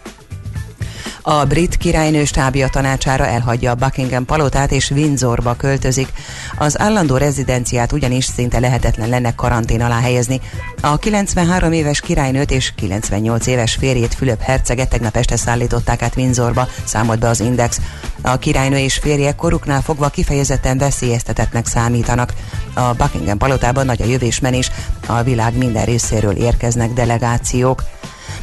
[1.22, 6.12] A brit királynő stábja tanácsára elhagyja a Buckingham palotát és Windsorba költözik.
[6.58, 10.40] Az állandó rezidenciát ugyanis szinte lehetetlen lenne karantén alá helyezni.
[10.80, 16.68] A 93 éves királynőt és 98 éves férjét Fülöp herceget tegnap este szállították át Windsorba,
[16.84, 17.80] számolt be az Index.
[18.22, 22.32] A királynő és férje koruknál fogva kifejezetten veszélyeztetetnek számítanak.
[22.74, 24.70] A Buckingham palotában nagy a jövésmenés,
[25.06, 27.82] a világ minden részéről érkeznek delegációk.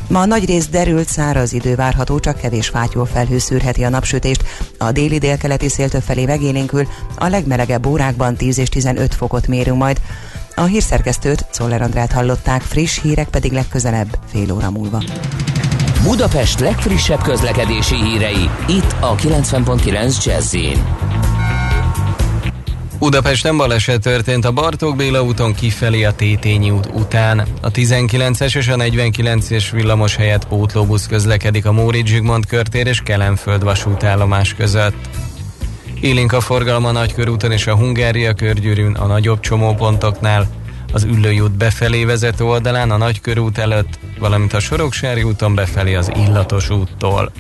[0.08, 4.44] Ma nagy rész derült száraz idő várható, csak kevés fátyol felhő szűrheti a napsütést.
[4.78, 10.02] A déli délkeleti szél felé megélénkül, a legmelegebb órákban 10 és 15 fokot mérünk majd.
[10.56, 15.04] A hírszerkesztőt, Czoller Andrát hallották, friss hírek pedig legközelebb, fél óra múlva.
[16.04, 20.56] Budapest legfrissebb közlekedési hírei, itt a 90.9 jazz
[23.00, 27.48] Budapesten baleset történt a Bartók Béla úton kifelé a Tétényi út után.
[27.62, 33.64] A 19-es és a 49-es villamos helyett pótlóbusz közlekedik a Móricz Zsigmond körtér és Kelenföld
[33.64, 34.96] vasútállomás között.
[36.02, 40.48] Élénk a forgalom a Nagykörúton és a Hungária körgyűrűn a nagyobb csomópontoknál,
[40.94, 46.12] az Üllői út befelé vezető oldalán a Nagykörút előtt, valamint a Soroksári úton befelé az
[46.16, 47.32] Illatos úttól.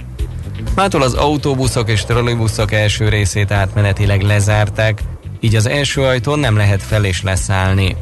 [0.75, 5.01] Mától az autóbuszok és trollibuszok első részét átmenetileg lezárták,
[5.39, 7.95] így az első ajtón nem lehet fel és leszállni.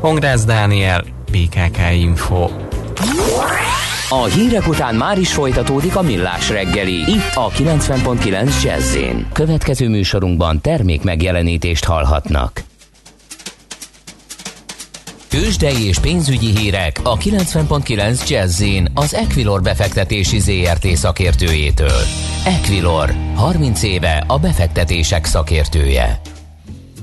[0.00, 2.50] Hongrász Dániel, BKK Info.
[4.10, 6.94] A hírek után már is folytatódik a millás reggeli.
[6.94, 8.96] Itt a 90.9 jazz
[9.32, 12.62] Következő műsorunkban termék megjelenítést hallhatnak.
[15.28, 22.02] Tőzsdei és pénzügyi hírek a 90.9 jazz az Equilor befektetési ZRT szakértőjétől.
[22.44, 26.20] Equilor, 30 éve a befektetések szakértője.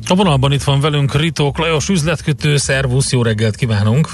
[0.08, 4.10] A vonalban itt van velünk Ritók Lajos üzletkötő, szervusz, jó reggelt kívánunk!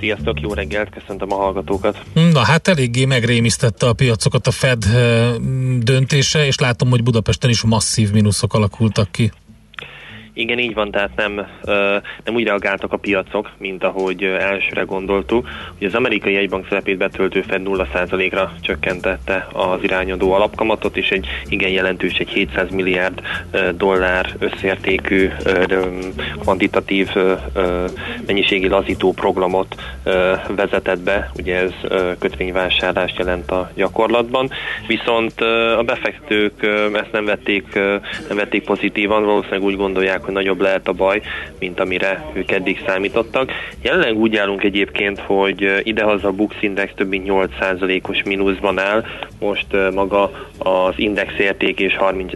[0.00, 2.02] Sziasztok, jó reggelt, köszöntöm a hallgatókat.
[2.12, 4.84] Na hát eléggé megrémisztette a piacokat a Fed
[5.78, 9.32] döntése, és látom, hogy Budapesten is masszív mínuszok alakultak ki.
[10.38, 11.46] Igen, így van, tehát nem,
[12.24, 15.48] nem úgy reagáltak a piacok, mint ahogy elsőre gondoltuk.
[15.76, 21.70] Ugye az amerikai jegybank szerepét betöltő Fed 0%-ra csökkentette az irányadó alapkamatot, és egy igen
[21.70, 23.20] jelentős, egy 700 milliárd
[23.76, 25.30] dollár összértékű
[26.40, 27.08] kvantitatív
[28.26, 29.74] mennyiségi lazító programot
[30.48, 31.72] vezetett be, ugye ez
[32.18, 34.50] kötvényvásárlást jelent a gyakorlatban,
[34.86, 35.40] viszont
[35.78, 37.74] a befektetők ezt nem vették,
[38.28, 41.20] nem vették pozitívan, valószínűleg úgy gondolják, hogy nagyobb lehet a baj,
[41.58, 43.52] mint amire ők eddig számítottak.
[43.82, 49.04] Jelenleg úgy állunk egyébként, hogy idehaza a Bux Index több mint 8%-os mínuszban áll,
[49.40, 52.32] most maga az index érték és 30,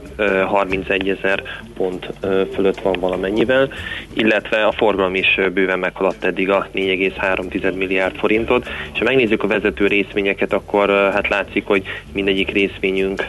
[0.47, 1.43] 31 ezer
[1.77, 2.13] pont
[2.55, 3.73] fölött van valamennyivel,
[4.15, 9.47] illetve a forgalom is bőven meghaladt eddig a 4,3 milliárd forintot, és ha megnézzük a
[9.47, 13.27] vezető részvényeket, akkor hát látszik, hogy mindegyik részvényünk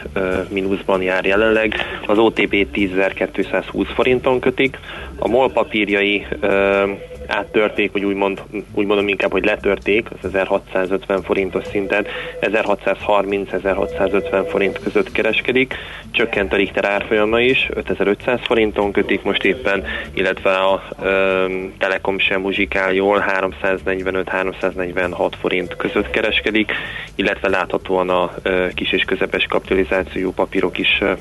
[0.48, 1.74] mínuszban jár jelenleg.
[2.06, 4.78] Az OTP 10.220 forinton kötik,
[5.18, 6.26] a MOL papírjai
[7.26, 8.42] áttörték, vagy úgymond,
[8.74, 12.06] úgy mondom inkább, hogy letörték az 1650 forintos szinten,
[12.40, 15.74] 1630-1650 forint között kereskedik,
[16.10, 21.46] csökkent a Richter árfolyama is, 5500 forinton kötik most éppen, illetve a ö,
[21.78, 26.72] Telekom sem muzsikál jól, 345-346 forint között kereskedik,
[27.14, 31.12] illetve láthatóan a ö, kis és közepes kapitalizációjú papírok is ö,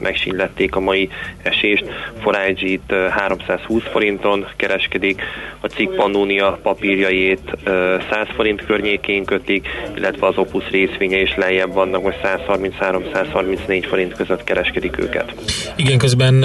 [0.71, 1.09] a mai
[1.43, 1.85] esést.
[2.19, 5.21] Forage itt 320 forinton kereskedik,
[5.59, 12.03] a cikk Pannonia papírjait 100 forint környékén kötik, illetve az Opus részvénye is lejjebb vannak,
[12.03, 15.33] most 133-134 forint között kereskedik őket.
[15.75, 16.39] Igen, közben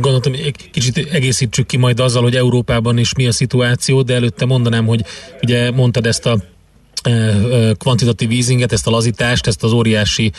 [0.00, 0.32] gondoltam,
[0.72, 5.00] kicsit egészítsük ki majd azzal, hogy Európában is mi a szituáció, de előtte mondanám, hogy
[5.42, 6.36] ugye mondtad ezt a
[7.78, 10.32] kvantitatív easinget, ezt a lazítást, ezt az óriási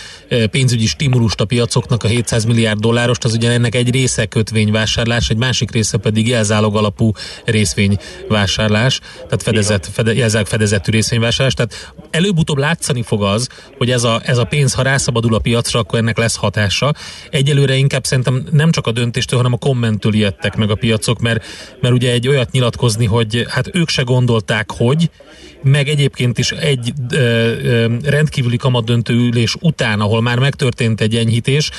[0.51, 5.37] pénzügyi stimulust a piacoknak, a 700 milliárd dollárost, az ugye ennek egy része kötvényvásárlás, egy
[5.37, 7.11] másik része pedig jelzálog alapú
[7.45, 13.47] részvényvásárlás, tehát fedezet, fede, jelzálog fedezetű részvényvásárlás, tehát előbb-utóbb látszani fog az,
[13.77, 16.93] hogy ez a, ez a pénz, ha rászabadul a piacra, akkor ennek lesz hatása.
[17.29, 21.45] Egyelőre inkább szerintem nem csak a döntéstől, hanem a kommentől ijedtek meg a piacok, mert,
[21.81, 25.09] mert ugye egy olyat nyilatkozni, hogy hát ők se gondolták, hogy,
[25.63, 31.71] meg egyébként is egy ö, ö, rendkívüli kamadöntő ülés után, ahol már megtörtént egy enyhítés,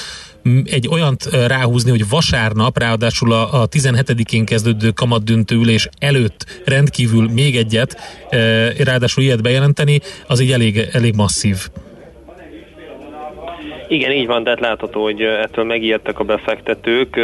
[0.64, 7.56] egy olyant ráhúzni, hogy vasárnap, ráadásul a, a 17-én kezdődő kamadöntő ülés előtt rendkívül még
[7.56, 7.96] egyet,
[8.78, 11.68] ráadásul ilyet bejelenteni, az így elég, elég masszív.
[13.94, 17.20] Igen, így van, tehát látható, hogy ettől megijedtek a befektetők.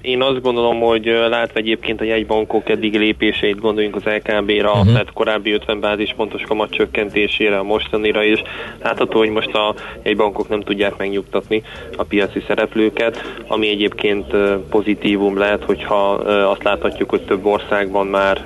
[0.00, 4.92] Én azt gondolom, hogy látva egyébként a jegybankok eddig lépéseit, gondoljunk az LKB-ra, uh-huh.
[4.92, 8.42] tehát korábbi 50 bázispontos kamat csökkentésére, a mostanira is.
[8.82, 11.62] Látható, hogy most a jegybankok nem tudják megnyugtatni
[11.96, 14.36] a piaci szereplőket, ami egyébként
[14.70, 16.10] pozitívum lehet, hogyha
[16.50, 18.44] azt láthatjuk, hogy több országban már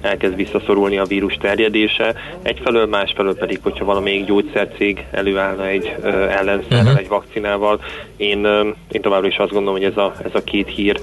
[0.00, 2.14] elkezd visszaszorulni a vírus terjedése.
[2.42, 5.94] Egyfelől, másfelől pedig, hogyha valamelyik gyógyszercég előállna egy
[6.28, 6.97] ellenszer, uh-huh.
[6.98, 7.80] Egy vakcinával.
[8.16, 8.46] Én,
[8.90, 11.00] én továbbra is azt gondolom, hogy ez a, ez a két hír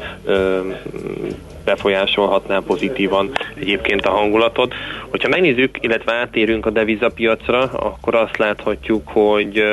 [1.65, 4.73] befolyásolhatná pozitívan egyébként a hangulatot.
[5.09, 9.63] Hogyha megnézzük, illetve átérünk a devizapiacra, akkor azt láthatjuk, hogy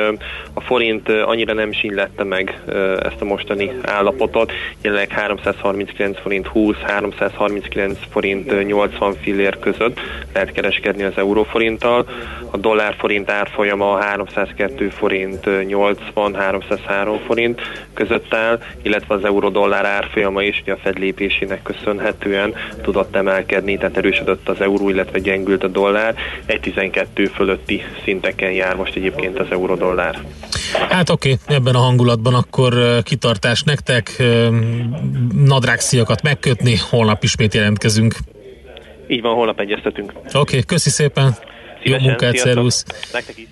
[0.53, 2.61] a forint annyira nem sínlette meg
[2.99, 4.51] ezt a mostani állapotot.
[4.81, 9.99] Jelenleg 339 forint 20, 339 forint 80 fillér között
[10.33, 12.05] lehet kereskedni az euróforinttal.
[12.51, 17.61] A dollár forint árfolyama 302 forint 80, 303 forint
[17.93, 23.15] között áll, illetve az euró dollár árfolyama is ugye a Fed lépésének köszönhetően köszönhetően tudott
[23.15, 26.15] emelkedni, tehát erősödött az euró, illetve gyengült a dollár.
[26.47, 30.21] 1,12 fölötti szinteken jár most egyébként az euró-dollár.
[30.89, 34.23] Hát oké, okay, ebben a hangulatban akkor kitartás nektek,
[35.45, 38.15] nadrágsziakat megkötni, holnap ismét jelentkezünk.
[39.07, 40.13] Így van, holnap egyeztetünk.
[40.25, 41.31] Oké, okay, köszi szépen.
[41.83, 42.85] Szívesen, Jó munkát, szervusz.
[43.13, 43.47] Nektek is.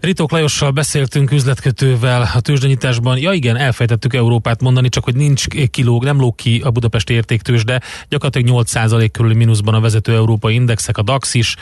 [0.00, 3.18] Ritók Lajossal beszéltünk üzletkötővel a tőzsdenyításban.
[3.18, 7.80] Ja igen, elfejtettük Európát mondani, csak hogy nincs kilóg, nem lóg ki a budapesti értéktősde.
[8.08, 11.56] Gyakorlatilag 8% körüli mínuszban a vezető európai indexek, a DAX is,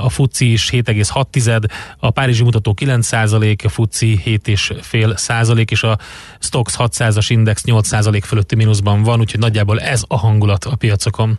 [0.00, 5.98] a FUCI is 7,6, a Párizsi mutató 9%, a FUCI 7,5% és a
[6.38, 11.38] Stox 600-as index 8% fölötti mínuszban van, úgyhogy nagyjából ez a hangulat a piacokon.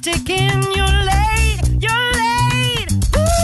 [0.00, 0.62] Ticking.
[0.76, 2.94] You're late, you're late.
[3.16, 3.40] Ooh.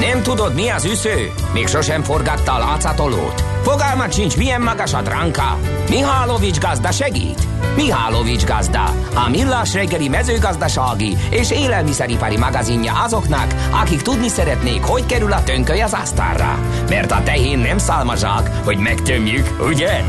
[0.00, 1.32] Nem tudod, mi az üsző?
[1.52, 3.44] Még sosem forgatta a látszatolót?
[3.62, 5.58] Fogalmat sincs, milyen magas a dránka?
[5.88, 7.46] Mihálovics gazda segít?
[7.76, 15.32] Mihálovics gazda, a millás reggeli mezőgazdasági és élelmiszeripari magazinja azoknak, akik tudni szeretnék, hogy kerül
[15.32, 16.58] a tönköly az asztalra.
[16.88, 20.02] Mert a tehén nem szálmazsák, hogy megtömjük, ugye?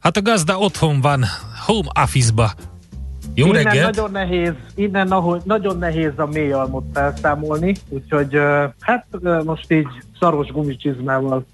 [0.00, 1.24] Hát a gazda otthon van,
[1.68, 2.50] home office-ba.
[3.34, 3.94] Jó innen reggelt!
[3.94, 8.38] nagyon nehéz, innen ahogy, nagyon nehéz a mély almot felszámolni, úgyhogy
[8.80, 9.06] hát
[9.44, 9.86] most így
[10.20, 11.44] szaros gumicsizmával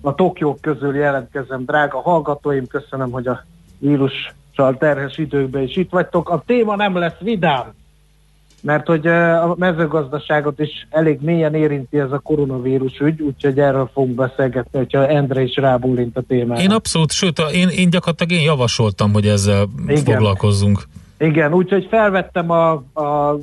[0.00, 1.64] a Tokiók közül jelentkezem.
[1.64, 3.44] Drága hallgatóim, köszönöm, hogy a
[3.78, 6.28] vírussal terhes időkben is itt vagytok.
[6.28, 7.72] A téma nem lesz vidám,
[8.64, 14.14] mert hogy a mezőgazdaságot is elég mélyen érinti ez a koronavírus ügy, úgyhogy erről fogunk
[14.14, 16.60] beszélgetni, hogyha Endre is rábólint a témára.
[16.60, 20.04] Én abszolút, sőt, én, én gyakorlatilag én javasoltam, hogy ezzel Igen.
[20.04, 20.82] foglalkozzunk.
[21.18, 23.38] Igen, úgyhogy felvettem a, a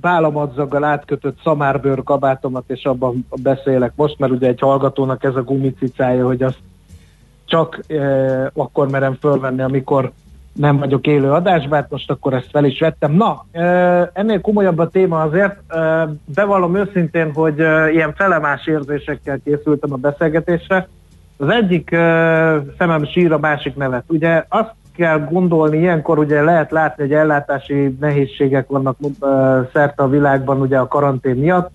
[0.00, 6.26] vállamadzaggal átkötött szamárbőr kabátomat, és abban beszélek most, mert ugye egy hallgatónak ez a gumicicája,
[6.26, 6.58] hogy azt
[7.44, 10.12] csak e, akkor merem fölvenni, amikor
[10.52, 13.12] nem vagyok élő adásban, hát most akkor ezt fel is vettem.
[13.12, 13.44] Na,
[14.12, 15.60] ennél komolyabb a téma azért.
[16.34, 17.58] Bevallom őszintén, hogy
[17.92, 20.88] ilyen felemás érzésekkel készültem a beszélgetésre.
[21.36, 21.88] Az egyik
[22.78, 24.04] szemem sír, a másik nevet.
[24.06, 28.96] Ugye azt kell gondolni, ilyenkor ugye lehet látni, hogy ellátási nehézségek vannak
[29.72, 31.70] szerte a világban ugye a karantén miatt.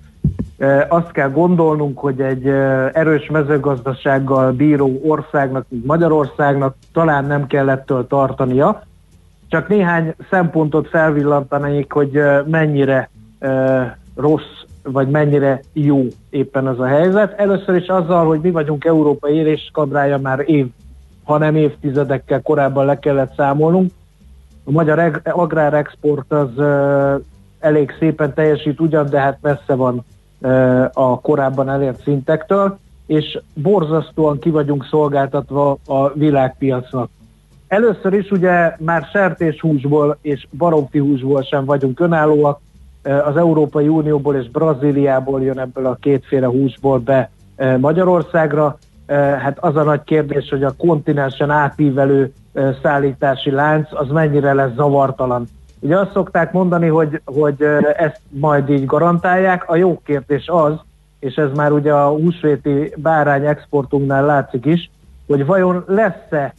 [0.87, 2.47] Azt kell gondolnunk, hogy egy
[2.93, 8.83] erős mezőgazdasággal bíró országnak, mint Magyarországnak talán nem kell ettől tartania.
[9.47, 13.09] Csak néhány szempontot felvillantanék, hogy mennyire
[14.15, 17.39] rossz vagy mennyire jó éppen ez a helyzet.
[17.39, 20.67] Először is azzal, hogy mi vagyunk Európa éréskabrája már év
[21.25, 23.91] hanem évtizedekkel korábban le kellett számolnunk.
[24.63, 26.49] A magyar agrárexport az
[27.59, 30.05] elég szépen teljesít ugyan, de hát messze van
[30.93, 34.53] a korábban elért szintektől, és borzasztóan ki
[34.89, 37.09] szolgáltatva a világpiacnak.
[37.67, 42.59] Először is ugye már sertéshúsból és baromfihúsból sem vagyunk önállóak,
[43.03, 47.29] az Európai Unióból és Brazíliából jön ebből a kétféle húsból be
[47.79, 48.77] Magyarországra,
[49.41, 52.33] hát az a nagy kérdés, hogy a kontinensen átívelő
[52.81, 55.47] szállítási lánc az mennyire lesz zavartalan.
[55.85, 57.61] Ugye azt szokták mondani, hogy, hogy
[57.97, 59.69] ezt majd így garantálják.
[59.69, 60.73] A jó kérdés az,
[61.19, 64.89] és ez már ugye a húsvéti bárány exportunknál látszik is,
[65.27, 66.53] hogy vajon lesz-e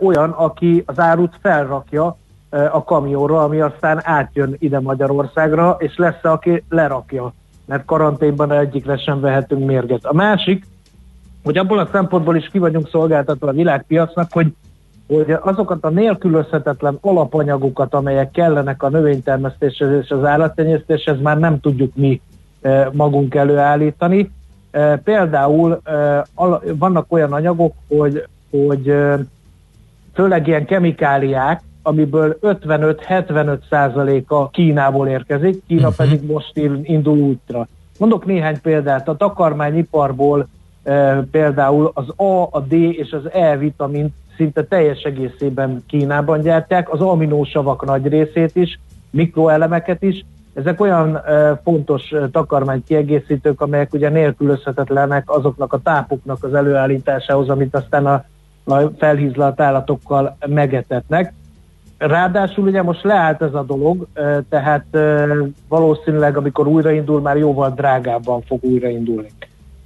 [0.00, 2.16] olyan, aki az árut felrakja
[2.50, 7.32] a kamionra, ami aztán átjön ide Magyarországra, és lesz-e, aki lerakja,
[7.64, 10.04] mert karanténban egyikre sem vehetünk mérget.
[10.04, 10.66] A másik,
[11.44, 14.52] hogy abból a szempontból is ki vagyunk szolgáltatva a világpiacnak, hogy
[15.08, 21.94] hogy azokat a nélkülözhetetlen alapanyagokat, amelyek kellenek a növénytermesztéshez és az állattenyésztéshez már nem tudjuk
[21.94, 22.20] mi
[22.62, 24.30] e, magunk előállítani.
[24.70, 26.24] E, például e,
[26.78, 28.94] vannak olyan anyagok, hogy, hogy
[30.14, 36.06] főleg ilyen kemikáliák, amiből 55-75 százaléka Kínából érkezik, Kína uh-huh.
[36.06, 37.66] pedig most indul útra.
[37.98, 40.48] Mondok néhány példát, a takarmányiparból
[41.30, 47.00] például az A, a D és az E vitamin szinte teljes egészében Kínában gyártják, az
[47.00, 48.78] aminósavak nagy részét is,
[49.10, 50.24] mikroelemeket is.
[50.54, 51.20] Ezek olyan
[51.64, 58.24] fontos takarmány kiegészítők, amelyek ugye nélkülözhetetlenek azoknak a tápoknak az előállításához, amit aztán a,
[58.74, 61.32] a felhízlalt állatokkal megetetnek.
[61.98, 64.06] Ráadásul ugye most leállt ez a dolog,
[64.48, 64.84] tehát
[65.68, 69.28] valószínűleg amikor újraindul, már jóval drágábban fog újraindulni.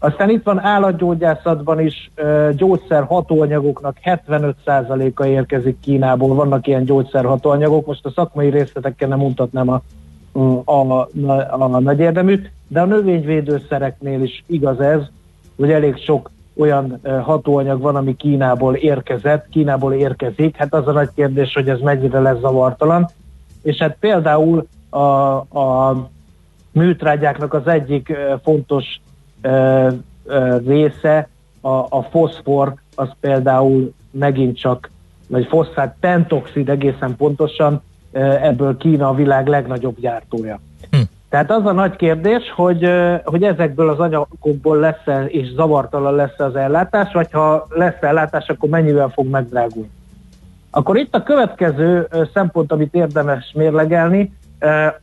[0.05, 2.11] Aztán itt van állatgyógyászatban is
[2.57, 9.69] gyógyszer hatóanyagoknak 75%-a érkezik Kínából, vannak ilyen gyógyszer hatóanyagok, most a szakmai részletekkel nem mutatnám
[9.69, 9.83] a,
[10.65, 11.09] a, a,
[11.51, 15.01] a, nagy érdeműt, de a növényvédőszereknél is igaz ez,
[15.57, 21.11] hogy elég sok olyan hatóanyag van, ami Kínából érkezett, Kínából érkezik, hát az a nagy
[21.15, 23.09] kérdés, hogy ez mennyire lesz zavartalan,
[23.63, 24.99] és hát például a,
[25.59, 26.09] a
[26.73, 29.01] műtrágyáknak az egyik fontos
[30.67, 31.29] része,
[31.61, 34.91] a, a foszfor, az például megint csak,
[35.29, 37.83] vagy foszfát pentoxid egészen pontosan,
[38.43, 40.61] ebből Kína a világ legnagyobb gyártója.
[40.91, 41.01] Hm.
[41.29, 42.91] Tehát az a nagy kérdés, hogy,
[43.25, 48.69] hogy ezekből az anyagokból lesz-e és zavartalan lesz az ellátás, vagy ha lesz ellátás, akkor
[48.69, 49.91] mennyivel fog megdrágulni.
[50.71, 54.33] Akkor itt a következő szempont, amit érdemes mérlegelni,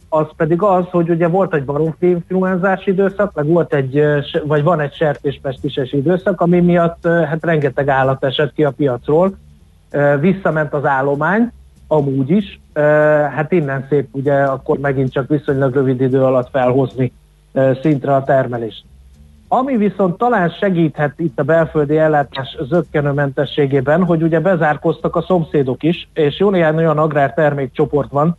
[0.10, 4.04] az pedig az, hogy ugye volt egy baromfi influenzás időszak, meg volt egy,
[4.46, 9.38] vagy van egy sertéspestises időszak, ami miatt hát rengeteg állat esett ki a piacról,
[10.20, 11.52] visszament az állomány,
[11.88, 12.60] amúgy is,
[13.36, 17.12] hát innen szép ugye akkor megint csak viszonylag rövid idő alatt felhozni
[17.82, 18.84] szintre a termelést.
[19.48, 26.10] Ami viszont talán segíthet itt a belföldi ellátás zöggenőmentességében, hogy ugye bezárkoztak a szomszédok is,
[26.14, 28.38] és jó néhány olyan agrártermékcsoport van,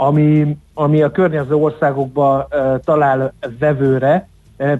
[0.00, 2.48] ami, ami a környező országokba
[2.84, 4.28] talál vevőre.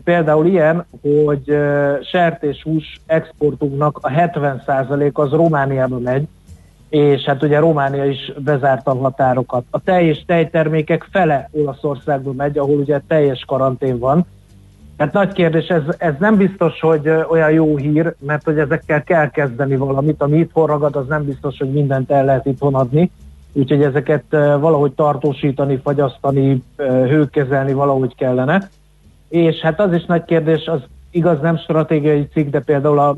[0.04, 1.56] Például ilyen, hogy
[2.02, 6.28] sertéshús exportunknak a 70% az Romániába megy,
[6.88, 9.64] és hát ugye Románia is bezárta a határokat.
[9.70, 14.26] A tej és tejtermékek fele Olaszországba megy, ahol ugye teljes karantén van.
[14.98, 19.30] Hát nagy kérdés, ez, ez nem biztos, hogy olyan jó hír, mert hogy ezekkel kell
[19.30, 23.10] kezdeni valamit, ami itthon ragad, az nem biztos, hogy mindent el lehet itthon adni
[23.52, 24.24] úgyhogy ezeket
[24.60, 28.68] valahogy tartósítani, fagyasztani, hőkezelni valahogy kellene.
[29.28, 30.80] És hát az is nagy kérdés, az
[31.10, 33.16] igaz nem stratégiai cikk, de például a,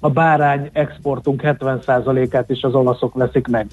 [0.00, 3.66] a bárány exportunk 70%-át is az olaszok veszik meg.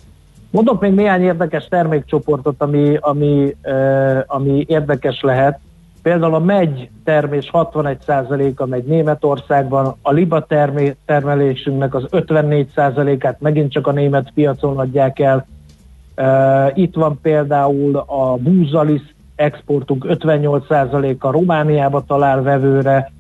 [0.52, 5.60] Mondok még néhány érdekes termékcsoportot, ami, ami, uh, ami érdekes lehet.
[6.02, 13.88] Például a megy termés 61%-a megy Németországban, a liba termé, termelésünknek az 54%-át megint csak
[13.88, 15.48] a német piacon adják el.
[16.74, 23.12] Itt van például a búzalisz exportunk 58%-a Romániába talál vevőre,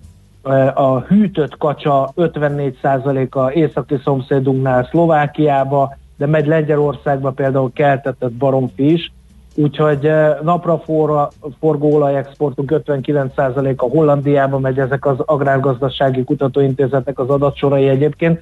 [0.73, 9.11] a hűtött kacsa 54%-a északi szomszédunknál Szlovákiába, de megy Lengyelországba például keltetett baromfi is,
[9.55, 11.29] úgyhogy eh, napra forra,
[11.59, 18.41] forgó olajexportunk 59%-a Hollandiába megy, ezek az agrárgazdasági kutatóintézetek az adatsorai egyébként,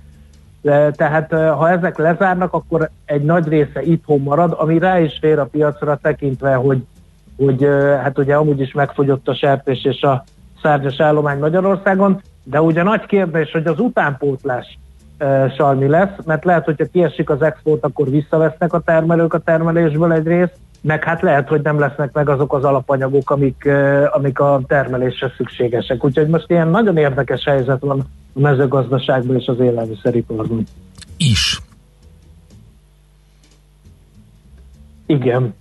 [0.62, 5.40] tehát eh, ha ezek lezárnak, akkor egy nagy része itthon marad, ami rá is fér
[5.40, 6.84] a piacra tekintve, hogy,
[7.38, 10.24] hogy eh, hát ugye amúgy is megfogyott a sertés és a
[10.62, 14.78] szárnyas állomány Magyarországon, de ugye nagy kérdés, hogy az utánpótlás
[15.56, 20.28] salmi lesz, mert lehet, hogyha kiesik az export, akkor visszavesznek a termelők a termelésből egy
[20.28, 23.70] részt, meg hát lehet, hogy nem lesznek meg azok az alapanyagok, amik,
[24.12, 26.04] amik a termelésre szükségesek.
[26.04, 30.64] Úgyhogy most ilyen nagyon érdekes helyzet van a mezőgazdaságban és az élelmiszeriparban.
[31.18, 31.62] Is.
[35.06, 35.54] Igen.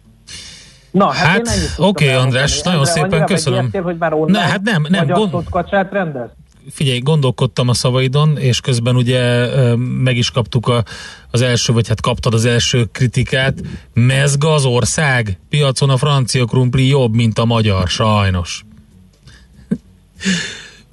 [0.90, 3.70] Na, hát, hát oké, okay, András, nagyon szépen köszönöm.
[3.82, 5.06] hogy már ne, hát nem, nem.
[5.06, 5.48] Gond...
[5.50, 6.28] kacsát rendez?
[6.70, 9.46] figyelj, gondolkodtam a szavaidon, és közben ugye
[9.76, 10.84] meg is kaptuk a,
[11.30, 13.54] az első, vagy hát kaptad az első kritikát.
[13.94, 15.38] Mezga az ország?
[15.48, 18.64] Piacon a francia krumpli jobb, mint a magyar, sajnos.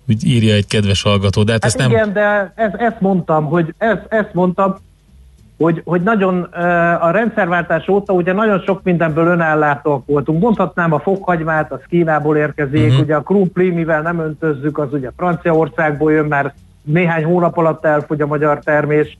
[0.09, 2.13] Úgy írja egy kedves hallgató, de hát, hát ezt igen, nem...
[2.13, 4.75] de ez, ezt mondtam, hogy ez, ezt mondtam,
[5.57, 6.41] hogy, hogy nagyon
[7.01, 10.41] a rendszerváltás óta ugye nagyon sok mindenből önellátóak voltunk.
[10.41, 12.99] Mondhatnám a fokhagymát, az Kínából érkezik, uh-huh.
[12.99, 18.21] ugye a krumpli, mivel nem öntözzük, az ugye Franciaországból jön, mert néhány hónap alatt elfogy
[18.21, 19.17] a magyar termés.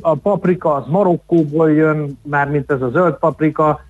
[0.00, 3.80] A paprika az Marokkóból jön, már mint ez a zöld paprika,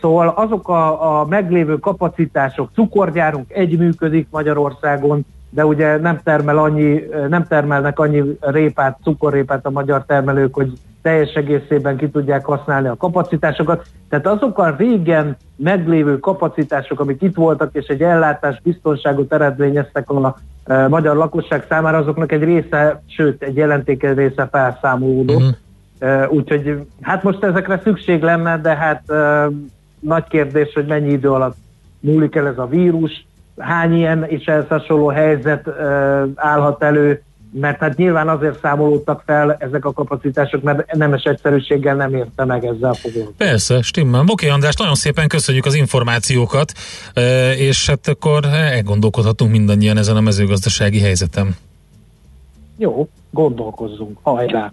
[0.00, 7.04] Szóval azok a, a meglévő kapacitások, cukorgyárunk egy működik Magyarországon, de ugye nem termel annyi,
[7.28, 12.96] nem termelnek annyi répát, cukorrépát a magyar termelők, hogy teljes egészében ki tudják használni a
[12.96, 13.86] kapacitásokat.
[14.08, 20.36] Tehát azok a régen meglévő kapacitások, amik itt voltak, és egy ellátás biztonságot eredményeztek a
[20.64, 25.56] e, magyar lakosság számára, azoknak egy része, sőt, egy jelentékeny része felszámolódott.
[26.00, 26.32] Uh-huh.
[26.32, 29.48] Úgyhogy hát most ezekre szükség lenne, de hát e,
[30.00, 31.56] nagy kérdés, hogy mennyi idő alatt
[32.00, 33.26] múlik el ez a vírus,
[33.58, 35.68] hány ilyen és ehhez hasonló helyzet
[36.34, 37.22] állhat elő,
[37.60, 42.64] mert hát nyilván azért számolódtak fel ezek a kapacitások, mert nemes egyszerűséggel nem érte meg
[42.64, 43.36] ezzel foglalkozni.
[43.36, 44.24] Persze, stimmel.
[44.26, 46.72] Oké, András, nagyon szépen köszönjük az információkat,
[47.56, 51.56] és hát akkor elgondolkodhatunk mindannyian ezen a mezőgazdasági helyzetem.
[52.76, 54.18] Jó, gondolkozzunk.
[54.22, 54.72] Hajrá!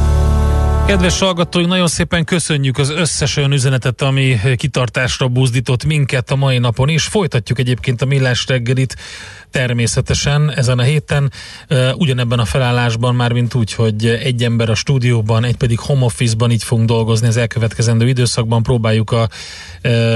[0.91, 6.57] Kedves hallgatói, nagyon szépen köszönjük az összes olyan üzenetet, ami kitartásra buzdított minket a mai
[6.57, 8.95] napon, és folytatjuk egyébként a millás reggelit
[9.51, 11.31] természetesen ezen a héten,
[11.93, 16.51] ugyanebben a felállásban, már mint úgy, hogy egy ember a stúdióban, egy pedig home office-ban
[16.51, 19.29] így fogunk dolgozni az elkövetkezendő időszakban, próbáljuk a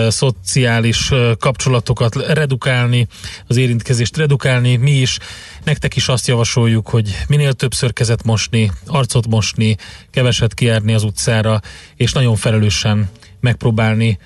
[0.08, 3.08] szociális kapcsolatokat redukálni,
[3.48, 5.18] az érintkezést redukálni, mi is,
[5.64, 9.78] nektek is azt javasoljuk, hogy minél többször kezet mosni, arcot mosni,
[10.12, 11.62] keveset kiárni az utcára,
[11.96, 13.10] és nagyon felelősen
[13.40, 14.18] megpróbálni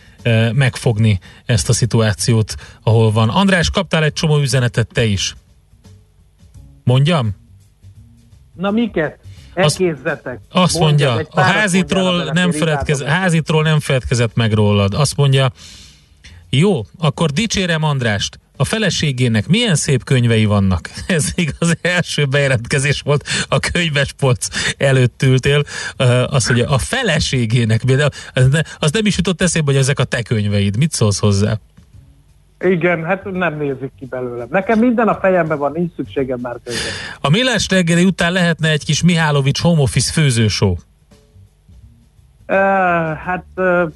[0.53, 3.29] megfogni ezt a szituációt, ahol van.
[3.29, 5.35] András, kaptál egy csomó üzenetet te is.
[6.83, 7.35] Mondjam?
[8.55, 9.19] Na miket?
[9.53, 10.39] Elkézzetek.
[10.49, 14.93] Azt, azt mondja, a házitról nem, feledkez, házitról nem feledkezett meg rólad.
[14.93, 15.51] Azt mondja,
[16.49, 18.39] jó, akkor dicsérem Andrást.
[18.61, 20.89] A feleségének milyen szép könyvei vannak.
[21.07, 24.47] Ez igaz, első bejelentkezés volt a könyvespolc
[24.77, 25.63] előtt ültél.
[26.29, 28.09] Azt mondja, a feleségének, de
[28.79, 30.77] az nem is jutott eszébe, hogy ezek a te könyveid.
[30.77, 31.57] Mit szólsz hozzá?
[32.59, 34.45] Igen, hát nem nézik ki belőle.
[34.49, 36.89] Nekem minden a fejemben van, nincs szükségem már könyvre.
[37.21, 40.77] A Millás reggeli után lehetne egy kis Mihálovics home office főzősó?
[42.47, 42.55] Uh,
[43.17, 43.91] hát uh,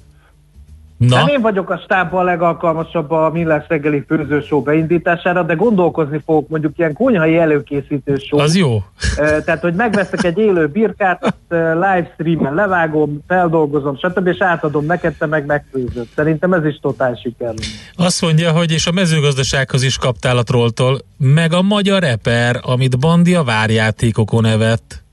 [1.08, 1.16] Na?
[1.16, 6.50] Nem én vagyok a stábban a legalkalmasabb a Millás reggeli főzősó beindítására, de gondolkozni fogok
[6.50, 8.40] mondjuk ilyen konyhai előkészítő show.
[8.40, 8.84] Az jó.
[9.16, 11.36] Tehát, hogy megveszek egy élő birkát, azt
[11.74, 14.28] live streamen levágom, feldolgozom, stb.
[14.28, 16.08] és átadom neked, te meg megfőzöd.
[16.16, 17.54] Szerintem ez is totál siker.
[17.96, 23.00] Azt mondja, hogy és a mezőgazdasághoz is kaptál a trolltól, meg a magyar eper, amit
[23.00, 25.04] Bandi a várjátékokon evett.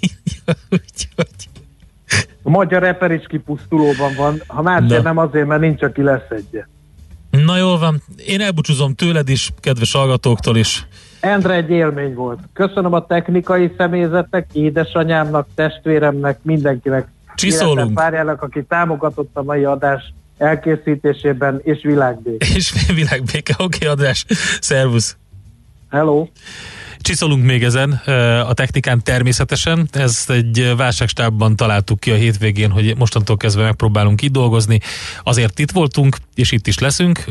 [2.42, 6.68] A magyar reper is kipusztulóban van, ha másért nem azért, mert nincs, aki leszedje.
[7.30, 10.86] Na jól van, én elbúcsúzom tőled is, kedves hallgatóktól is.
[11.20, 12.38] Endre egy élmény volt.
[12.52, 17.08] Köszönöm a technikai személyzetnek, édesanyámnak, testvéremnek, mindenkinek.
[17.34, 17.94] Csiszolunk.
[17.94, 22.46] Párjának, aki támogatott a mai adás elkészítésében, és világbéke.
[22.54, 24.24] És világbéke, oké, okay, adás.
[24.60, 25.16] Szervusz.
[25.90, 26.26] Hello.
[27.02, 27.92] Csiszolunk még ezen
[28.46, 29.88] a technikán természetesen.
[29.92, 34.80] Ezt egy válságstábban találtuk ki a hétvégén, hogy mostantól kezdve megpróbálunk itt dolgozni.
[35.22, 37.24] Azért itt voltunk, és itt is leszünk.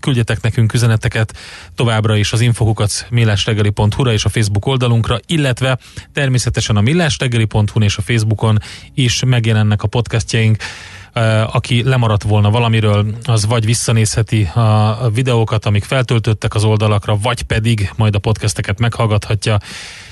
[0.00, 1.36] Küldjetek nekünk üzeneteket
[1.74, 5.78] továbbra is az infokukat millástegeli.hu-ra és a Facebook oldalunkra, illetve
[6.12, 8.58] természetesen a millástegeli.hu és a Facebookon
[8.94, 10.56] is megjelennek a podcastjaink
[11.46, 17.90] aki lemaradt volna valamiről, az vagy visszanézheti a videókat, amik feltöltöttek az oldalakra, vagy pedig
[17.96, 19.58] majd a podcasteket meghallgathatja.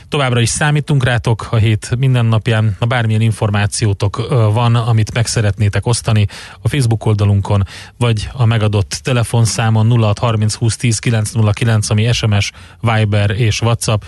[0.09, 5.87] Továbbra is számítunk rátok a hét minden napján, ha bármilyen információtok van, amit meg szeretnétek
[5.87, 6.27] osztani
[6.63, 7.63] a Facebook oldalunkon,
[7.99, 14.03] vagy a megadott telefonszámon 0630 20 10 909, ami SMS, Viber és WhatsApp,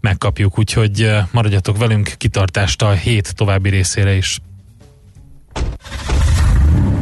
[0.00, 4.38] megkapjuk, úgyhogy maradjatok velünk kitartást a hét további részére is.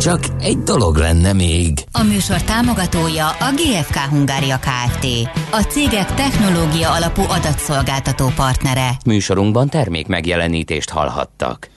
[0.00, 1.84] Csak egy dolog lenne még.
[1.92, 5.06] A műsor támogatója a GFK Hungária Kft.
[5.50, 8.90] A cégek technológia alapú adatszolgáltató partnere.
[9.04, 11.68] Műsorunkban termék megjelenítést hallhattak.